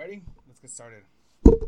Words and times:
Ready? 0.00 0.22
Let's 0.48 0.58
get 0.60 0.70
started. 0.70 1.02
Three. 1.44 1.60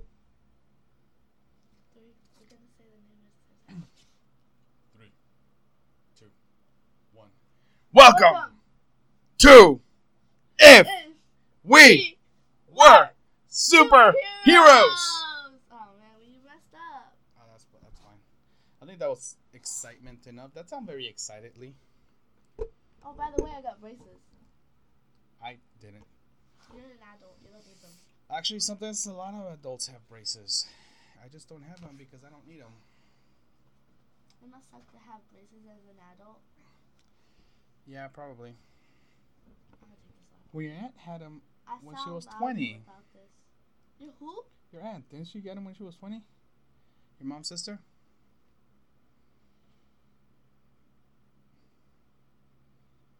We're 1.92 2.48
gonna 2.48 2.72
say 2.78 2.88
the 2.88 2.96
name 3.04 3.28
of 3.68 3.68
the 3.68 3.74
Three, 4.96 5.12
two, 6.18 6.30
one. 7.12 7.28
Welcome, 7.92 8.56
to 9.36 9.80
If 10.58 10.86
If 10.86 10.88
We 11.62 12.16
Were 12.74 13.10
Super 13.48 14.14
Heroes. 14.46 15.24
Oh 15.70 15.92
man, 16.00 16.16
we 16.18 16.40
messed 16.42 16.72
up. 16.72 17.12
Oh, 17.38 17.44
that's 17.52 17.66
that's 17.82 18.00
fine. 18.00 18.16
I 18.80 18.86
think 18.86 18.98
that 19.00 19.10
was 19.10 19.36
excitement 19.52 20.26
enough. 20.26 20.54
That 20.54 20.70
sounded 20.70 20.90
very 20.90 21.06
excitedly. 21.06 21.74
Oh, 22.58 23.12
by 23.14 23.30
the 23.36 23.44
way, 23.44 23.50
I 23.58 23.60
got 23.60 23.78
braces. 23.78 24.00
I 25.44 25.58
didn't. 25.82 26.06
You're 26.74 26.86
an 26.86 26.92
adult. 27.14 27.36
You 27.42 27.50
don't 27.50 27.66
need 27.66 27.82
them. 27.82 27.90
Actually, 28.32 28.60
sometimes 28.60 29.04
a 29.04 29.12
lot 29.12 29.34
of 29.34 29.52
adults 29.52 29.88
have 29.88 30.08
braces. 30.08 30.66
I 31.22 31.28
just 31.28 31.48
don't 31.48 31.62
have 31.62 31.80
them 31.82 31.96
because 31.98 32.24
I 32.24 32.30
don't 32.30 32.48
need 32.48 32.60
them. 32.60 32.72
It 34.42 34.50
must 34.50 34.70
suck 34.70 34.90
to 34.90 34.98
have 35.06 35.20
braces 35.30 35.68
as 35.68 35.84
an 35.84 36.00
adult. 36.16 36.40
Yeah, 37.86 38.08
probably. 38.08 38.54
I'm 38.56 39.88
gonna 39.88 39.96
take 40.00 40.16
this 40.16 40.32
off. 40.32 40.54
Well, 40.54 40.62
your 40.62 40.72
aunt 40.72 40.94
had 40.96 41.20
them. 41.20 41.42
I 41.68 41.76
When 41.82 41.96
she 42.02 42.10
was 42.10 42.26
20. 42.26 42.82
About 42.86 43.04
this. 43.12 44.10
Who? 44.18 44.44
Your 44.72 44.82
aunt 44.82 45.08
didn't 45.10 45.28
she 45.28 45.40
get 45.40 45.54
them 45.54 45.64
when 45.66 45.74
she 45.74 45.82
was 45.82 45.94
twenty? 45.96 46.22
Your 47.20 47.28
mom's 47.28 47.48
sister. 47.48 47.78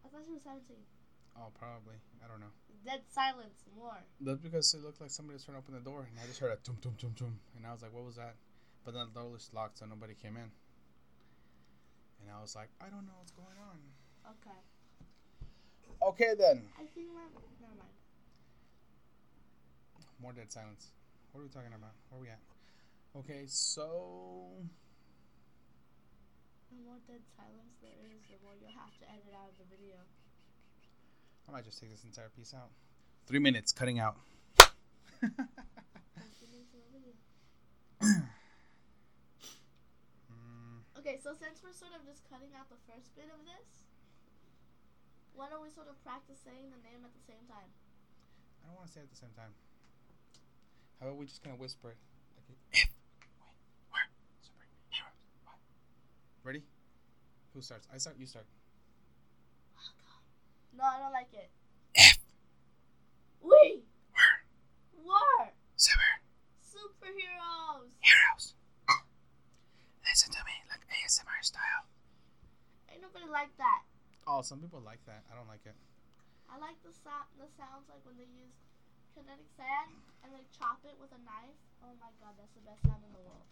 I 0.04 0.08
thought 0.08 0.22
she 0.26 0.32
was 0.32 0.42
17. 0.42 0.76
Oh, 1.36 1.50
probably. 1.58 1.96
I 2.24 2.28
don't 2.28 2.40
know. 2.40 2.52
Dead 2.84 3.02
silence. 3.08 3.64
More. 3.76 3.96
That's 4.20 4.40
because 4.40 4.74
it 4.74 4.82
looked 4.82 5.00
like 5.00 5.10
somebody 5.10 5.34
was 5.34 5.44
trying 5.44 5.56
to 5.56 5.62
open 5.62 5.74
the 5.74 5.80
door, 5.80 6.06
and 6.10 6.18
I 6.20 6.26
just 6.26 6.40
heard 6.40 6.52
a 6.52 6.56
tum 6.56 6.76
tum 6.82 6.94
tum 6.98 7.14
tum, 7.16 7.38
and 7.56 7.66
I 7.66 7.72
was 7.72 7.82
like, 7.82 7.92
"What 7.94 8.04
was 8.04 8.16
that?" 8.16 8.34
But 8.84 8.94
then 8.94 9.06
the 9.12 9.20
door 9.20 9.30
was 9.30 9.48
locked, 9.52 9.78
so 9.78 9.86
nobody 9.86 10.14
came 10.14 10.36
in. 10.36 10.50
And 12.20 12.30
I 12.30 12.40
was 12.40 12.54
like, 12.54 12.68
"I 12.80 12.90
don't 12.90 13.06
know 13.06 13.16
what's 13.18 13.32
going 13.32 13.58
on." 13.58 13.78
Okay. 14.26 14.60
Okay, 16.02 16.34
then. 16.36 16.68
I 16.78 16.86
think 16.94 17.08
my. 17.14 17.22
Never 17.60 17.74
mind. 17.78 17.94
More 20.20 20.32
dead 20.32 20.50
silence. 20.52 20.90
What 21.30 21.40
are 21.40 21.44
we 21.44 21.50
talking 21.50 21.72
about? 21.74 21.94
Where 22.10 22.18
are 22.18 22.22
we 22.22 22.28
at? 22.28 22.42
Okay, 23.14 23.44
so 23.46 24.48
The 26.70 26.80
more 26.88 26.98
dead 27.06 27.20
silence 27.36 27.76
there 27.84 28.00
is, 28.08 28.24
the 28.32 28.40
more 28.40 28.56
you'll 28.56 28.72
have 28.72 28.96
to 29.00 29.06
edit 29.12 29.36
out 29.36 29.52
of 29.52 29.56
the 29.60 29.68
video. 29.68 30.00
I 31.52 31.60
might 31.60 31.68
just 31.68 31.76
take 31.84 31.92
this 31.92 32.00
entire 32.08 32.32
piece 32.32 32.56
out. 32.56 32.72
Three 33.28 33.38
minutes, 33.38 33.76
cutting 33.76 34.00
out. 34.00 34.16
That's 34.56 34.72
the 35.20 36.48
name 36.48 36.64
of 36.72 36.80
the 36.80 36.88
video. 36.88 37.12
Okay, 40.96 41.20
so 41.20 41.36
since 41.36 41.60
we're 41.60 41.76
sort 41.76 41.92
of 41.92 42.08
just 42.08 42.24
cutting 42.32 42.56
out 42.56 42.72
the 42.72 42.80
first 42.88 43.12
bit 43.12 43.28
of 43.28 43.44
this, 43.44 43.84
why 45.36 45.52
don't 45.52 45.60
we 45.60 45.68
sort 45.68 45.92
of 45.92 46.00
practice 46.00 46.40
saying 46.40 46.72
the 46.72 46.80
name 46.88 47.04
at 47.04 47.12
the 47.12 47.20
same 47.28 47.44
time? 47.44 47.68
I 48.64 48.72
don't 48.72 48.80
want 48.80 48.88
to 48.88 48.92
say 48.96 49.04
it 49.04 49.12
at 49.12 49.12
the 49.12 49.20
same 49.20 49.36
time. 49.36 49.52
How 51.04 51.12
about 51.12 51.20
we 51.20 51.28
just 51.28 51.44
kind 51.44 51.52
of 51.52 51.60
whisper 51.60 51.92
it? 51.92 52.00
Like, 52.32 52.48
if 52.48 52.48
we 52.48 52.56
were 53.92 54.00
superheroes. 54.40 55.20
What? 55.44 55.60
Ready? 56.48 56.64
Who 57.52 57.60
starts? 57.60 57.84
I 57.92 58.00
start. 58.00 58.16
You 58.16 58.24
start. 58.24 58.48
No, 60.76 60.84
I 60.84 60.98
don't 60.98 61.12
like 61.12 61.32
it. 61.32 61.50
If 61.94 62.18
We 63.42 63.84
were 64.14 64.36
were 65.04 65.44
Super. 65.76 66.22
superheroes. 66.64 67.90
superheroes. 68.00 68.54
Listen 70.08 70.32
to 70.32 70.42
me, 70.44 70.56
like 70.68 70.84
ASMR 70.88 71.40
style. 71.42 71.84
Ain't 72.90 73.02
nobody 73.02 73.26
like 73.30 73.52
that. 73.58 73.82
Oh, 74.26 74.40
some 74.42 74.60
people 74.60 74.80
like 74.84 75.00
that. 75.06 75.24
I 75.30 75.36
don't 75.36 75.48
like 75.48 75.64
it. 75.66 75.74
I 76.48 76.58
like 76.60 76.76
the 76.84 76.92
sound. 76.92 77.26
The 77.40 77.48
sounds 77.56 77.88
like 77.88 78.04
when 78.04 78.16
they 78.20 78.28
use 78.28 78.52
kinetic 79.16 79.48
sand 79.56 79.92
and 80.24 80.32
they 80.32 80.44
chop 80.56 80.80
it 80.84 80.96
with 81.00 81.10
a 81.12 81.20
knife. 81.24 81.56
Oh 81.82 81.92
my 82.00 82.12
god, 82.22 82.36
that's 82.38 82.52
the 82.54 82.62
best 82.64 82.80
sound 82.86 83.02
in 83.04 83.12
the 83.12 83.24
world. 83.24 83.46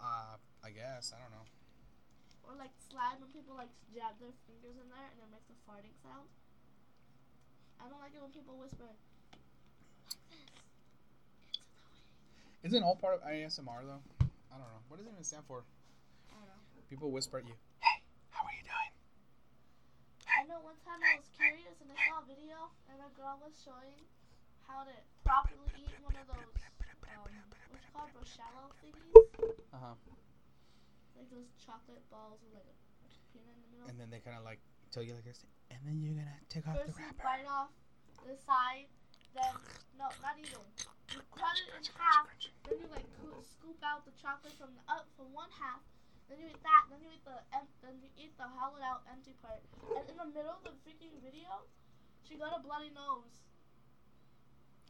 Uh, 0.00 0.38
I 0.64 0.70
guess. 0.70 1.12
I 1.14 1.18
don't 1.20 1.30
know. 1.34 1.46
Or 2.46 2.54
like 2.54 2.70
slime 2.78 3.18
when 3.20 3.30
people 3.34 3.54
like 3.58 3.70
jab 3.90 4.14
their 4.22 4.32
fingers 4.46 4.78
in 4.78 4.86
there 4.88 5.08
and 5.10 5.18
it 5.18 5.30
makes 5.34 5.50
a 5.50 5.56
farting 5.66 5.94
sound. 6.02 6.30
I 7.82 7.90
don't 7.90 8.00
like 8.00 8.14
it 8.14 8.22
when 8.22 8.30
people 8.30 8.56
whisper. 8.56 8.86
Like 8.86 10.22
this. 10.30 10.46
Into 12.62 12.72
the. 12.72 12.78
Isn't 12.78 12.82
all 12.86 12.96
part 12.96 13.18
of 13.18 13.26
ASMR 13.26 13.82
though? 13.84 14.02
I 14.50 14.56
don't 14.56 14.70
know. 14.70 14.82
What 14.88 14.96
does 14.98 15.06
it 15.06 15.12
even 15.12 15.26
stand 15.26 15.44
for? 15.50 15.66
I 16.30 16.38
don't 16.40 16.48
know. 16.48 16.60
People 16.88 17.10
whisper 17.10 17.42
at 17.42 17.46
you. 17.46 17.54
Hey, 17.82 18.00
how 18.30 18.46
are 18.46 18.54
you 18.54 18.62
doing? 18.62 18.92
I 20.30 20.46
know 20.46 20.62
one 20.62 20.78
time 20.86 21.02
I 21.02 21.18
was 21.18 21.26
curious 21.34 21.76
and 21.82 21.90
I 21.90 21.98
saw 22.06 22.22
a 22.22 22.26
video 22.30 22.70
and 22.88 23.02
a 23.02 23.10
girl 23.18 23.36
was 23.42 23.58
showing 23.60 23.98
how 24.66 24.86
to 24.86 24.94
properly 25.26 25.66
eat 25.78 25.94
one 26.02 26.14
of 26.14 26.26
those 26.30 26.54
um, 27.16 27.32
what's 27.70 27.82
it 27.82 27.92
called 27.94 28.10
Rochello 28.14 28.70
thingies, 28.82 29.14
Uh 29.72 29.78
huh. 29.80 29.94
Like 31.16 31.28
those 31.32 31.48
chocolate 31.60 32.04
balls 32.12 32.40
with 32.44 32.52
like 32.56 32.68
a 32.68 32.76
peanut 33.32 33.52
in 33.56 33.60
the 33.64 33.68
middle. 33.72 33.88
And 33.88 33.96
then 34.00 34.08
they 34.12 34.20
kind 34.20 34.36
of 34.36 34.44
like 34.44 34.60
tell 34.92 35.02
you 35.02 35.16
like 35.16 35.24
this, 35.26 35.44
and 35.72 35.80
then 35.84 35.98
you're 36.00 36.14
gonna 36.16 36.40
take 36.48 36.64
off 36.68 36.76
First 36.78 36.96
the 36.96 37.02
you 37.02 37.10
wrapper. 37.16 37.44
bite 37.44 37.48
off 37.48 37.72
the 38.24 38.36
side, 38.44 38.86
then 39.34 39.52
no, 39.98 40.08
not 40.20 40.36
even. 40.38 40.62
You 41.14 41.22
cut 41.32 41.54
it 41.56 41.70
in 41.72 41.82
half, 41.96 42.26
then 42.66 42.76
you 42.82 42.88
like 42.90 43.06
coo- 43.22 43.40
scoop 43.46 43.78
out 43.86 44.04
the 44.04 44.12
chocolate 44.18 44.52
from 44.58 44.74
the 44.76 44.84
up 44.90 45.06
from 45.16 45.30
one 45.32 45.48
half. 45.54 45.80
Then 46.26 46.42
you 46.42 46.50
eat 46.50 46.62
that. 46.66 46.90
Then 46.90 46.98
you 47.06 47.14
eat 47.14 47.22
the 47.22 47.38
em- 47.54 47.70
then 47.80 47.94
you 48.02 48.10
eat 48.18 48.34
the 48.34 48.44
hollowed 48.50 48.82
out 48.82 49.06
empty 49.06 49.32
part. 49.38 49.62
And 49.94 50.02
in 50.10 50.16
the 50.18 50.26
middle 50.34 50.50
of 50.58 50.62
the 50.66 50.74
freaking 50.82 51.14
video, 51.22 51.62
she 52.26 52.34
got 52.34 52.50
a 52.58 52.60
bloody 52.60 52.90
nose. 52.90 53.30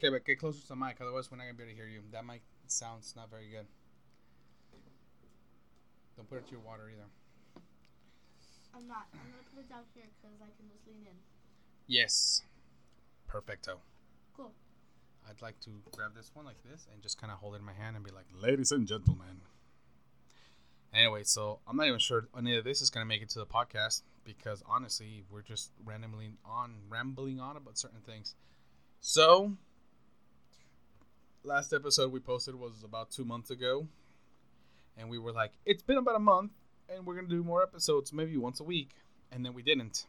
Okay, 0.00 0.08
but 0.08 0.24
get 0.24 0.40
closer 0.40 0.60
to 0.60 0.68
the 0.72 0.76
mic, 0.76 0.96
otherwise 1.00 1.28
we're 1.30 1.36
not 1.36 1.44
gonna 1.44 1.60
be 1.60 1.64
able 1.68 1.72
to 1.72 1.76
hear 1.76 1.88
you. 1.88 2.00
That 2.12 2.24
mic 2.24 2.40
sounds 2.66 3.12
not 3.16 3.28
very 3.28 3.48
good. 3.52 3.66
Don't 6.16 6.28
put 6.28 6.38
it 6.38 6.46
to 6.46 6.52
your 6.52 6.60
water 6.60 6.90
either. 6.90 7.08
I'm 8.74 8.88
not. 8.88 9.06
I'm 9.12 9.30
gonna 9.30 9.48
put 9.54 9.64
it 9.64 9.68
down 9.68 9.84
here 9.94 10.04
because 10.20 10.36
I 10.40 10.50
can 10.56 10.68
just 10.68 10.86
lean 10.86 11.06
in. 11.06 11.16
Yes. 11.86 12.42
Perfecto. 13.28 13.78
Cool. 14.36 14.52
I'd 15.28 15.42
like 15.42 15.58
to 15.60 15.70
grab 15.92 16.14
this 16.14 16.30
one 16.34 16.44
like 16.44 16.62
this 16.68 16.86
and 16.92 17.02
just 17.02 17.20
kind 17.20 17.32
of 17.32 17.38
hold 17.38 17.54
it 17.54 17.58
in 17.58 17.64
my 17.64 17.72
hand 17.72 17.96
and 17.96 18.04
be 18.04 18.10
like, 18.10 18.26
ladies 18.34 18.72
and 18.72 18.86
gentlemen. 18.86 19.42
Anyway, 20.94 21.22
so 21.24 21.58
I'm 21.66 21.76
not 21.76 21.86
even 21.86 21.98
sure 21.98 22.28
any 22.36 22.56
of 22.56 22.64
this 22.64 22.80
is 22.80 22.90
going 22.90 23.04
to 23.04 23.08
make 23.08 23.22
it 23.22 23.28
to 23.30 23.38
the 23.38 23.46
podcast 23.46 24.02
because 24.24 24.62
honestly, 24.66 25.24
we're 25.30 25.42
just 25.42 25.70
randomly 25.84 26.32
on, 26.44 26.76
rambling 26.88 27.40
on 27.40 27.56
about 27.56 27.76
certain 27.76 28.00
things. 28.00 28.34
So, 29.00 29.52
last 31.42 31.72
episode 31.72 32.12
we 32.12 32.20
posted 32.20 32.54
was 32.54 32.82
about 32.82 33.10
two 33.10 33.24
months 33.24 33.50
ago. 33.50 33.88
And 34.96 35.10
we 35.10 35.18
were 35.18 35.32
like, 35.32 35.52
it's 35.64 35.82
been 35.82 35.98
about 35.98 36.16
a 36.16 36.20
month 36.20 36.52
and 36.88 37.06
we're 37.06 37.14
going 37.14 37.28
to 37.28 37.34
do 37.34 37.42
more 37.44 37.62
episodes, 37.62 38.12
maybe 38.12 38.36
once 38.36 38.60
a 38.60 38.64
week. 38.64 38.90
And 39.30 39.44
then 39.44 39.54
we 39.54 39.62
didn't. 39.62 40.06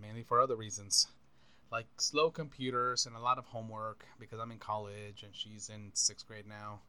Mainly 0.00 0.22
for 0.22 0.40
other 0.40 0.54
reasons 0.56 1.08
like 1.70 1.86
slow 1.98 2.30
computers 2.30 3.06
and 3.06 3.14
a 3.14 3.20
lot 3.20 3.38
of 3.38 3.44
homework 3.46 4.04
because 4.18 4.40
I'm 4.40 4.50
in 4.50 4.58
college 4.58 5.22
and 5.22 5.34
she's 5.34 5.68
in 5.68 5.90
sixth 5.94 6.26
grade 6.26 6.46
now. 6.46 6.80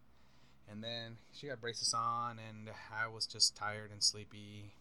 And 0.71 0.83
then 0.83 1.17
she 1.33 1.47
got 1.47 1.59
braces 1.59 1.95
on, 1.95 2.37
and 2.47 2.69
I 2.93 3.07
was 3.07 3.25
just 3.25 3.55
tired 3.55 3.89
and 3.91 4.03
sleepy 4.03 4.71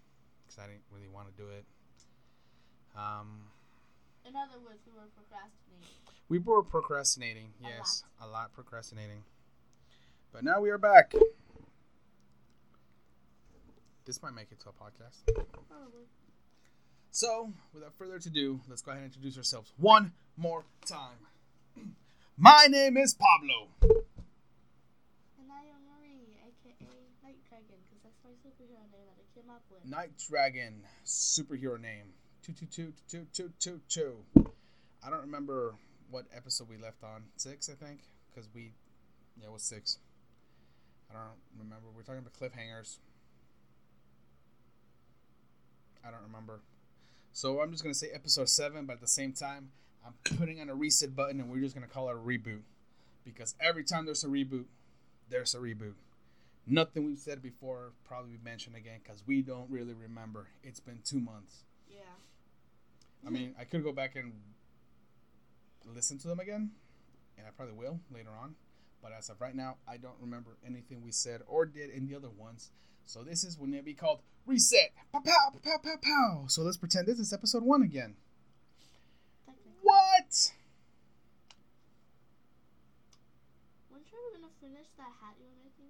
because 0.47 0.58
I 0.58 0.66
didn't 0.66 0.82
really 0.94 1.08
want 1.08 1.34
to 1.34 1.42
do 1.42 1.48
it. 1.48 1.64
Um, 2.94 3.48
In 4.26 4.37
other 4.37 4.60
words, 4.62 4.81
we 4.87 4.92
were 4.92 5.08
procrastinating. 5.16 5.97
we 6.28 6.38
were 6.38 6.62
procrastinating, 6.62 7.52
A 7.64 7.69
yes, 7.69 8.05
a 8.22 8.28
lot 8.28 8.52
procrastinating. 8.52 9.25
But 10.31 10.44
now 10.44 10.61
we 10.61 10.69
are 10.69 10.76
back. 10.76 11.14
This 14.08 14.22
might 14.22 14.34
make 14.34 14.50
it 14.50 14.58
to 14.60 14.70
a 14.70 14.72
podcast. 14.72 15.20
Probably. 15.69 16.08
So, 17.10 17.52
without 17.75 17.93
further 17.94 18.16
ado, 18.16 18.58
let's 18.66 18.81
go 18.81 18.93
ahead 18.93 19.02
and 19.02 19.12
introduce 19.12 19.37
ourselves 19.37 19.70
one 19.76 20.12
more 20.38 20.64
time. 20.87 21.19
My 22.38 22.69
name 22.70 22.96
is 22.96 23.12
Pablo. 23.12 23.69
And 23.82 25.52
I 25.52 25.60
am 25.60 25.84
Marie, 25.93 26.40
aka 26.40 26.88
Night 27.22 27.37
Dragon, 27.50 27.76
because 27.84 28.00
that's 28.02 28.16
my 28.25 28.31
superhero 28.40 28.81
name 28.81 29.05
that 29.05 29.20
I 29.20 29.38
came 29.38 29.50
up 29.50 29.60
with. 29.70 29.84
Night 29.84 30.12
Dragon, 30.26 30.84
superhero 31.05 31.78
name. 31.78 32.14
Two 32.43 32.55
two 32.55 32.64
two 32.64 32.93
two 33.10 33.26
two 33.31 33.50
two 33.58 33.81
two. 33.90 34.14
I 35.05 35.10
don't 35.10 35.20
remember 35.20 35.75
what 36.10 36.25
episode 36.34 36.70
we 36.70 36.78
left 36.78 37.05
on. 37.05 37.25
Six, 37.37 37.69
I 37.69 37.75
think, 37.75 38.00
because 38.31 38.49
we, 38.55 38.72
yeah, 39.38 39.49
it 39.49 39.52
was 39.52 39.64
six. 39.64 39.99
I 41.10 41.12
don't 41.12 41.38
remember. 41.58 41.88
We're 41.94 42.05
talking 42.05 42.20
about 42.20 42.32
cliffhangers. 42.32 42.96
I 46.06 46.10
don't 46.10 46.22
remember. 46.22 46.60
So 47.32 47.60
I'm 47.60 47.70
just 47.70 47.82
gonna 47.82 47.94
say 47.94 48.08
episode 48.12 48.48
seven, 48.48 48.86
but 48.86 48.94
at 48.94 49.00
the 49.00 49.06
same 49.06 49.32
time, 49.32 49.70
I'm 50.06 50.14
putting 50.36 50.60
on 50.60 50.68
a 50.68 50.74
reset 50.74 51.14
button 51.14 51.40
and 51.40 51.50
we're 51.50 51.60
just 51.60 51.74
gonna 51.74 51.86
call 51.86 52.08
it 52.08 52.12
a 52.12 52.18
reboot. 52.18 52.62
Because 53.24 53.54
every 53.60 53.84
time 53.84 54.06
there's 54.06 54.24
a 54.24 54.28
reboot, 54.28 54.64
there's 55.28 55.54
a 55.54 55.58
reboot. 55.58 55.94
Nothing 56.66 57.06
we've 57.06 57.18
said 57.18 57.42
before 57.42 57.92
probably 58.04 58.32
be 58.32 58.44
mentioned 58.44 58.76
again 58.76 59.00
because 59.02 59.22
we 59.26 59.42
don't 59.42 59.70
really 59.70 59.94
remember. 59.94 60.48
It's 60.62 60.80
been 60.80 61.00
two 61.04 61.20
months. 61.20 61.64
Yeah. 61.88 62.00
I 63.26 63.30
mean, 63.30 63.54
I 63.58 63.64
could 63.64 63.82
go 63.82 63.92
back 63.92 64.16
and 64.16 64.32
listen 65.94 66.18
to 66.18 66.28
them 66.28 66.40
again, 66.40 66.72
and 67.36 67.46
I 67.46 67.50
probably 67.50 67.74
will 67.74 68.00
later 68.12 68.30
on. 68.38 68.54
But 69.02 69.12
as 69.16 69.28
of 69.28 69.40
right 69.40 69.54
now, 69.54 69.76
I 69.86 69.96
don't 69.96 70.16
remember 70.20 70.56
anything 70.66 71.02
we 71.02 71.12
said 71.12 71.42
or 71.46 71.64
did 71.66 71.90
in 71.90 72.06
the 72.06 72.14
other 72.16 72.30
ones. 72.30 72.70
So 73.08 73.25
this 73.25 73.40
is 73.40 73.56
when 73.56 73.72
it 73.72 73.88
be 73.88 73.96
called 73.96 74.20
reset. 74.44 74.93
Pow 75.10 75.25
pow 75.25 75.56
pow 75.64 75.81
pow 75.81 75.96
pow. 75.96 76.44
So 76.46 76.60
let's 76.60 76.76
pretend 76.76 77.08
this 77.08 77.19
is 77.19 77.32
episode 77.32 77.64
one 77.64 77.81
again. 77.81 78.20
What? 79.81 80.52
When 83.88 84.05
sure 84.05 84.20
we're 84.28 84.37
gonna 84.37 84.52
finish 84.60 84.93
that 85.00 85.08
hat 85.25 85.40
you 85.40 85.49
were 85.49 85.56
making? 85.56 85.88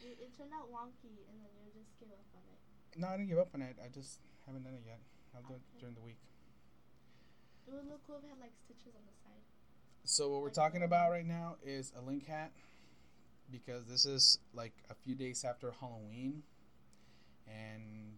It, 0.00 0.16
it 0.16 0.32
turned 0.32 0.56
out 0.56 0.72
wonky, 0.72 1.28
and 1.28 1.36
then 1.44 1.52
you 1.60 1.76
just 1.76 1.92
gave 2.00 2.08
up 2.08 2.24
on 2.32 2.40
it. 2.48 2.58
No, 2.96 3.08
I 3.08 3.20
didn't 3.20 3.28
give 3.28 3.38
up 3.38 3.52
on 3.52 3.60
it. 3.60 3.76
I 3.76 3.92
just 3.92 4.24
haven't 4.46 4.64
done 4.64 4.80
it 4.80 4.88
yet. 4.88 5.04
I'll 5.36 5.44
do 5.44 5.60
it 5.60 5.64
during 5.78 5.94
the 5.94 6.00
week. 6.00 6.24
It 7.68 7.74
would 7.76 7.84
look 7.84 8.00
cool 8.08 8.16
if 8.16 8.24
it 8.24 8.32
had 8.32 8.40
like 8.40 8.56
stitches 8.64 8.96
on 8.96 9.04
the 9.04 9.12
side. 9.28 9.44
So 10.08 10.32
what 10.32 10.40
we're 10.40 10.56
talking 10.56 10.82
about 10.82 11.10
right 11.10 11.26
now 11.26 11.60
is 11.60 11.92
a 11.92 12.00
link 12.00 12.24
hat 12.24 12.52
because 13.50 13.86
this 13.86 14.04
is 14.04 14.38
like 14.54 14.72
a 14.90 14.94
few 14.94 15.14
days 15.14 15.44
after 15.44 15.72
Halloween 15.80 16.42
and 17.46 18.16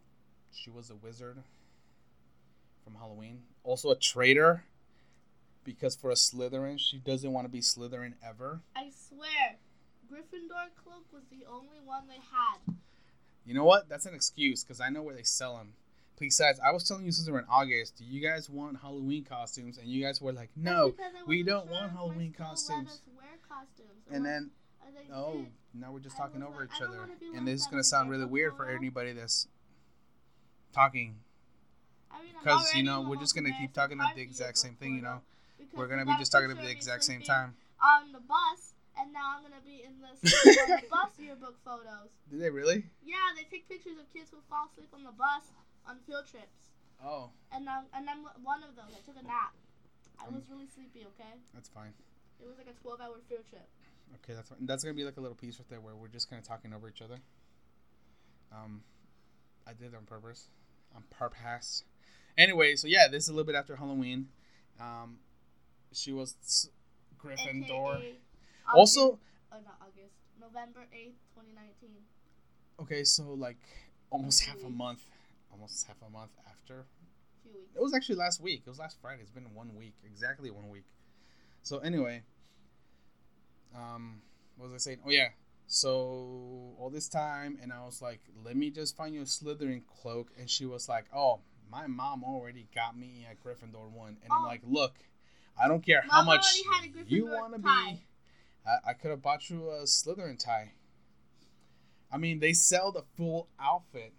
she 0.53 0.71
was 0.71 0.91
a 0.91 0.97
wizard 0.97 1.39
from 2.85 2.95
Halloween. 2.95 3.43
Also 3.65 3.91
a 3.91 3.97
traitor 3.97 4.65
because 5.65 5.95
for 5.95 6.11
a 6.11 6.15
Slytherin, 6.15 6.79
she 6.79 6.99
doesn't 6.99 7.33
want 7.33 7.45
to 7.45 7.51
be 7.51 7.61
Slytherin 7.61 8.15
ever. 8.27 8.61
I 8.75 8.91
swear, 9.09 9.57
Gryffindor 10.11 10.75
cloak 10.83 11.05
was 11.13 11.25
the 11.31 11.45
only 11.47 11.79
one 11.85 12.05
they 12.09 12.15
had. 12.15 12.75
You 13.45 13.55
know 13.55 13.65
what? 13.65 13.89
That's 13.89 14.07
an 14.07 14.15
excuse 14.15 14.65
because 14.65 14.81
I 14.81 14.89
know 14.89 15.03
where 15.03 15.15
they 15.15 15.23
sell 15.23 15.57
them. 15.57 15.75
Besides, 16.19 16.59
I 16.65 16.73
was 16.73 16.83
telling 16.83 17.05
you 17.05 17.13
since 17.13 17.31
we're 17.31 17.39
in 17.39 17.45
August, 17.49 17.97
do 17.97 18.05
you 18.05 18.21
guys 18.21 18.51
want 18.51 18.81
Halloween 18.81 19.25
costumes? 19.25 19.79
And 19.79 19.89
you 19.89 20.03
guys 20.05 20.21
were 20.21 20.33
like, 20.33 20.51
no. 20.57 20.87
That's 20.87 20.97
because 20.97 21.13
I 21.15 21.29
we 21.29 21.43
don't 21.45 21.67
sure 21.67 21.73
want 21.73 21.93
Halloween 21.93 22.35
costumes. 22.37 23.03
costumes. 23.49 24.03
And 24.11 24.25
then, 24.25 24.51
Oh, 25.13 25.33
did. 25.39 25.47
now 25.75 25.93
we're 25.93 26.01
just 26.01 26.17
I 26.17 26.25
talking 26.25 26.43
over 26.43 26.61
like, 26.61 26.71
each 26.75 26.83
other. 26.83 27.01
And 27.35 27.35
like 27.35 27.45
this 27.45 27.61
is 27.63 27.67
going 27.67 27.83
to 27.83 27.87
sound 27.89 28.11
really 28.11 28.25
weird 28.25 28.57
for 28.57 28.69
anybody 28.69 29.13
that's 29.13 29.49
talking. 30.73 31.17
I 32.11 32.23
mean, 32.23 32.33
Because, 32.39 32.75
you 32.75 32.83
know, 32.83 33.07
we're 33.09 33.17
just 33.17 33.35
going 33.35 33.47
to 33.47 33.57
keep 33.59 33.73
talking 33.73 33.99
about 33.99 34.15
the 34.15 34.23
exact 34.23 34.59
same 34.59 34.75
thing, 34.75 34.97
you 34.97 35.03
know? 35.03 35.21
We're 35.75 35.87
going 35.87 36.01
to 36.01 36.07
be 36.07 36.17
just 36.19 36.33
talking 36.33 36.51
about 36.51 36.65
the 36.65 36.71
exact 36.71 37.05
same 37.05 37.23
time. 37.23 37.55
On 37.83 38.13
the 38.13 38.21
bus, 38.21 38.75
and 38.99 39.13
now 39.15 39.39
I'm 39.39 39.43
gonna 39.47 39.63
be 39.63 39.87
in 39.87 40.03
the 40.03 40.11
on 40.19 40.83
the 40.83 40.91
bus 40.91 41.15
yearbook 41.23 41.55
photos. 41.63 42.11
Did 42.27 42.43
they 42.43 42.51
really? 42.51 42.83
Yeah, 43.07 43.31
they 43.39 43.47
take 43.47 43.71
pictures 43.71 43.95
of 43.95 44.11
kids 44.11 44.35
who 44.35 44.43
fall 44.51 44.67
asleep 44.67 44.91
on 44.91 45.07
the 45.07 45.15
bus 45.15 45.55
on 45.87 46.03
field 46.03 46.27
trips, 46.27 46.75
Oh, 46.99 47.31
and 47.55 47.69
I'm, 47.71 47.87
and 47.95 48.11
I'm 48.11 48.27
one 48.43 48.67
of 48.67 48.75
those. 48.75 48.91
I 48.91 49.01
took 49.07 49.15
a 49.15 49.23
nap. 49.23 49.55
I 50.19 50.27
was 50.35 50.43
really 50.51 50.67
sleepy. 50.67 51.07
Okay, 51.15 51.31
that's 51.55 51.71
fine. 51.71 51.95
it 52.43 52.47
was 52.47 52.59
like 52.59 52.67
a 52.67 52.75
12-hour 52.83 53.23
field 53.31 53.47
trip. 53.47 53.71
Okay, 54.17 54.35
that's. 54.35 54.51
That's 54.61 54.85
going 54.85 54.95
to 54.95 54.97
be 54.97 55.05
like 55.05 55.17
a 55.17 55.21
little 55.21 55.37
piece 55.37 55.59
right 55.59 55.69
there 55.69 55.81
where 55.81 55.95
we're 55.95 56.09
just 56.09 56.29
kind 56.31 56.41
of 56.41 56.47
talking 56.47 56.73
over 56.73 56.89
each 56.89 57.03
other. 57.03 57.19
Um, 58.53 58.83
I 59.67 59.73
did 59.73 59.93
it 59.93 59.97
on 59.97 60.05
purpose. 60.05 60.49
On 60.97 61.03
purpose. 61.11 61.85
Anyway, 62.37 62.77
so 62.77 62.87
yeah, 62.87 63.09
this 63.09 63.25
is 63.25 63.29
a 63.29 63.33
little 63.33 63.45
bit 63.47 63.55
after 63.57 63.77
Halloween. 63.77 64.29
Um, 64.81 65.19
she 65.93 66.13
was 66.13 66.71
Gryffindor. 67.23 67.97
AKA 67.99 68.15
Also, 68.75 69.01
August- 69.01 69.21
oh, 69.53 69.57
not 69.65 69.79
August, 69.83 70.15
November 70.41 70.81
8th, 70.93 71.15
2019. 71.35 71.91
okay, 72.81 73.03
so 73.05 73.35
like 73.35 73.57
almost 74.11 74.45
half 74.45 74.63
a 74.65 74.71
month, 74.71 75.01
almost 75.51 75.87
half 75.87 75.97
a 76.07 76.11
month 76.11 76.31
after. 76.49 76.87
Few 77.43 77.53
weeks. 77.53 77.75
It 77.77 77.83
was 77.83 77.93
actually 77.95 78.17
last 78.17 78.41
week. 78.41 78.63
It 78.67 78.69
was 78.71 78.79
last 78.79 78.99
Friday. 79.03 79.23
It's 79.23 79.31
been 79.33 79.53
one 79.55 79.75
week, 79.75 79.95
exactly 80.05 80.51
one 80.51 80.69
week. 80.69 80.85
So 81.63 81.79
anyway, 81.79 82.23
um, 83.75 84.21
what 84.57 84.67
was 84.71 84.75
I 84.75 84.79
saying? 84.79 84.99
Oh 85.07 85.11
yeah. 85.11 85.29
So 85.67 86.75
all 86.79 86.91
this 86.93 87.09
time, 87.09 87.59
and 87.63 87.73
I 87.73 87.85
was 87.85 88.01
like, 88.01 88.21
"Let 88.45 88.57
me 88.57 88.71
just 88.71 88.97
find 88.97 89.15
you 89.15 89.21
a 89.21 89.25
Slytherin 89.25 89.83
cloak," 89.87 90.31
and 90.39 90.49
she 90.49 90.65
was 90.67 90.89
like, 90.89 91.07
"Oh, 91.15 91.41
my 91.71 91.87
mom 91.87 92.25
already 92.25 92.67
got 92.75 92.97
me 92.97 93.27
a 93.31 93.35
Gryffindor 93.47 93.91
one," 93.91 94.17
and 94.23 94.33
I'm 94.33 94.45
Oh. 94.45 94.47
like, 94.47 94.63
"Look, 94.65 94.95
I 95.61 95.69
don't 95.69 95.85
care 95.85 96.03
how 96.09 96.23
much 96.25 96.45
already 96.71 96.95
had 96.97 97.07
a 97.07 97.11
you 97.11 97.27
want 97.27 97.53
to 97.53 97.59
be. 97.59 97.69
I, 97.69 98.91
I 98.91 98.93
could 98.95 99.11
have 99.11 99.23
bought 99.23 99.51
you 99.51 99.69
a 99.71 99.83
Slytherin 99.83 100.39
tie. 100.39 100.73
I 102.11 102.17
mean, 102.17 102.41
they 102.41 102.55
sell 102.55 102.91
the 102.91 103.03
full 103.17 103.49
outfit, 103.61 104.15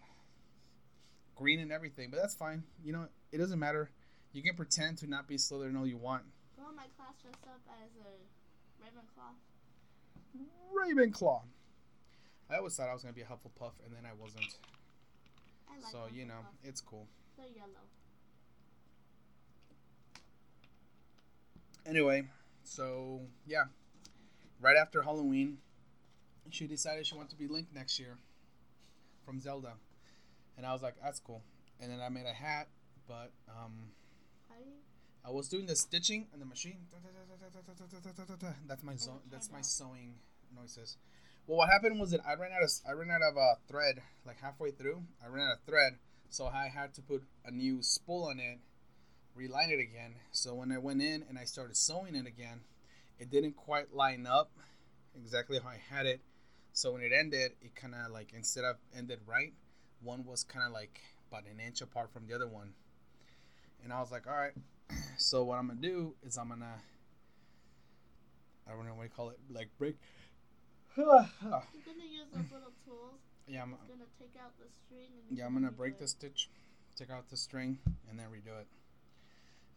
green 1.36 1.60
and 1.60 1.72
everything, 1.72 2.12
but 2.12 2.20
that's 2.22 2.36
fine. 2.36 2.64
You 2.84 2.94
know, 2.94 3.08
it 3.32 3.38
doesn't 3.40 3.60
matter. 3.60 3.90
You 4.34 4.44
can 4.44 4.56
pretend 4.56 5.00
to 5.00 5.08
not 5.08 5.28
be 5.28 5.38
Slytherin 5.38 5.78
all 5.78 5.88
you 5.88 5.98
want. 5.98 6.24
In 6.58 6.76
my 6.76 6.86
class 6.96 7.16
dressed 7.22 7.48
up 7.48 7.62
as 7.82 7.90
a 8.06 8.12
Ravenclaw. 8.82 9.34
Ravenclaw. 10.74 11.42
I 12.50 12.58
always 12.58 12.76
thought 12.76 12.90
I 12.90 12.94
was 12.94 13.04
gonna 13.04 13.14
be 13.14 13.22
a 13.22 13.26
Hufflepuff, 13.26 13.74
and 13.86 13.94
then 13.94 14.06
I 14.06 14.14
wasn't. 14.20 14.58
I 15.70 15.76
like 15.76 15.92
so 15.92 16.08
you 16.14 16.26
know, 16.26 16.40
it's 16.64 16.82
cool. 16.82 17.08
They're 17.38 17.46
yellow. 17.56 17.86
Anyway, 21.86 22.28
so 22.64 23.22
yeah, 23.48 23.64
right 24.60 24.76
after 24.78 25.02
Halloween, 25.02 25.58
she 26.50 26.68
decided 26.68 27.06
she 27.06 27.16
wanted 27.16 27.32
to 27.32 27.38
be 27.38 27.48
Link 27.48 27.68
next 27.74 28.00
year 28.00 28.18
from 29.26 29.40
Zelda, 29.40 29.74
and 30.58 30.66
I 30.66 30.74
was 30.74 30.82
like, 30.82 30.96
that's 31.02 31.20
cool. 31.20 31.42
And 31.80 31.92
then 31.92 32.02
I 32.02 32.10
made 32.10 32.26
a 32.26 32.34
hat, 32.34 32.68
but 33.08 33.32
um, 33.48 33.92
Why 34.48 34.58
do 34.58 34.66
you? 34.66 34.76
I 35.26 35.32
was 35.32 35.48
doing 35.48 35.66
the 35.66 35.76
stitching 35.76 36.28
on 36.34 36.40
the 36.40 36.46
machine. 36.46 36.88
That's 38.68 38.84
my 38.84 38.96
zo- 38.96 39.22
that's 39.30 39.52
my 39.52 39.62
sewing 39.62 40.16
noises. 40.56 40.98
Well, 41.48 41.58
what 41.58 41.70
happened 41.70 42.00
was 42.00 42.12
that 42.12 42.22
I 42.26 42.34
ran 42.36 42.52
out 42.52 42.64
of 42.64 42.70
I 42.88 42.92
ran 42.94 43.12
out 43.12 43.22
of 43.22 43.38
uh, 43.38 43.56
thread 43.68 44.02
like 44.26 44.40
halfway 44.40 44.72
through. 44.72 45.04
I 45.24 45.28
ran 45.28 45.48
out 45.48 45.58
of 45.58 45.64
thread, 45.66 45.98
so 46.30 46.48
I 46.48 46.68
had 46.68 46.94
to 46.96 47.02
put 47.02 47.24
a 47.46 47.52
new 47.52 47.82
spool 47.82 48.26
on 48.30 48.40
it, 48.40 48.60
reline 49.36 49.72
it 49.72 49.80
again. 49.80 50.16
So 50.32 50.54
when 50.56 50.72
I 50.72 50.78
went 50.78 51.02
in 51.02 51.24
and 51.28 51.38
I 51.38 51.44
started 51.44 51.76
sewing 51.76 52.16
it 52.16 52.28
again, 52.28 52.62
it 53.20 53.30
didn't 53.30 53.56
quite 53.56 53.94
line 53.94 54.26
up 54.26 54.52
exactly 55.16 55.60
how 55.60 55.70
I 55.70 55.80
had 55.90 56.06
it. 56.06 56.22
So 56.72 56.94
when 56.94 57.02
it 57.02 57.12
ended, 57.12 57.52
it 57.62 57.76
kind 57.76 57.94
of 57.94 58.12
like 58.12 58.32
instead 58.34 58.64
of 58.64 58.78
ended 58.96 59.20
right, 59.26 59.54
one 60.02 60.24
was 60.26 60.44
kind 60.44 60.66
of 60.66 60.72
like 60.72 61.02
about 61.30 61.44
an 61.46 61.60
inch 61.60 61.82
apart 61.82 62.12
from 62.14 62.26
the 62.28 62.34
other 62.34 62.48
one. 62.48 62.74
And 63.84 63.92
I 63.92 64.00
was 64.00 64.12
like, 64.12 64.28
all 64.28 64.34
right. 64.38 64.54
So 65.18 65.44
what 65.44 65.60
I'm 65.60 65.68
gonna 65.68 65.82
do 65.82 66.16
is 66.26 66.38
I'm 66.38 66.50
gonna 66.50 66.82
I 68.68 68.72
don't 68.76 68.86
know 68.86 68.94
what 68.94 69.04
you 69.04 69.10
call 69.10 69.30
it, 69.30 69.40
like 69.52 69.70
break. 69.78 69.96
You're 70.96 71.06
gonna 71.06 72.10
use 72.10 72.28
those 72.34 72.52
little 72.52 72.74
tools. 72.86 73.20
yeah, 73.48 73.64
I'm, 73.64 73.72
gonna 73.72 74.06
take 74.20 74.34
out 74.42 74.52
the 74.60 74.68
string 74.86 75.10
and 75.30 75.38
yeah, 75.38 75.46
I'm 75.46 75.54
gonna 75.54 75.72
break 75.72 75.98
the 75.98 76.08
stitch, 76.08 76.50
take 76.96 77.10
out 77.10 77.30
the 77.30 77.38
string, 77.38 77.80
and 78.10 78.20
then 78.20 78.28
redo 78.28 78.60
it. 78.60 78.68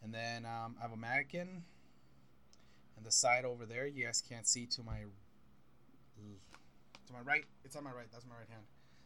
And 0.03 0.13
then 0.13 0.45
um, 0.45 0.77
I 0.79 0.83
have 0.83 0.93
a 0.93 0.97
mannequin, 0.97 1.63
and 2.97 3.07
the 3.07 3.11
side 3.11 3.45
over 3.45 3.67
there 3.67 3.87
you 3.87 4.05
guys 4.05 4.23
can't 4.27 4.47
see 4.47 4.67
to 4.67 4.83
my 4.83 5.05
to 7.07 7.13
my 7.13 7.21
right. 7.21 7.45
It's 7.65 7.77
on 7.77 7.85
my 7.85 7.93
right. 7.93 8.07
That's 8.13 8.27
my 8.27 8.35
right 8.35 8.49
hand. 8.49 8.65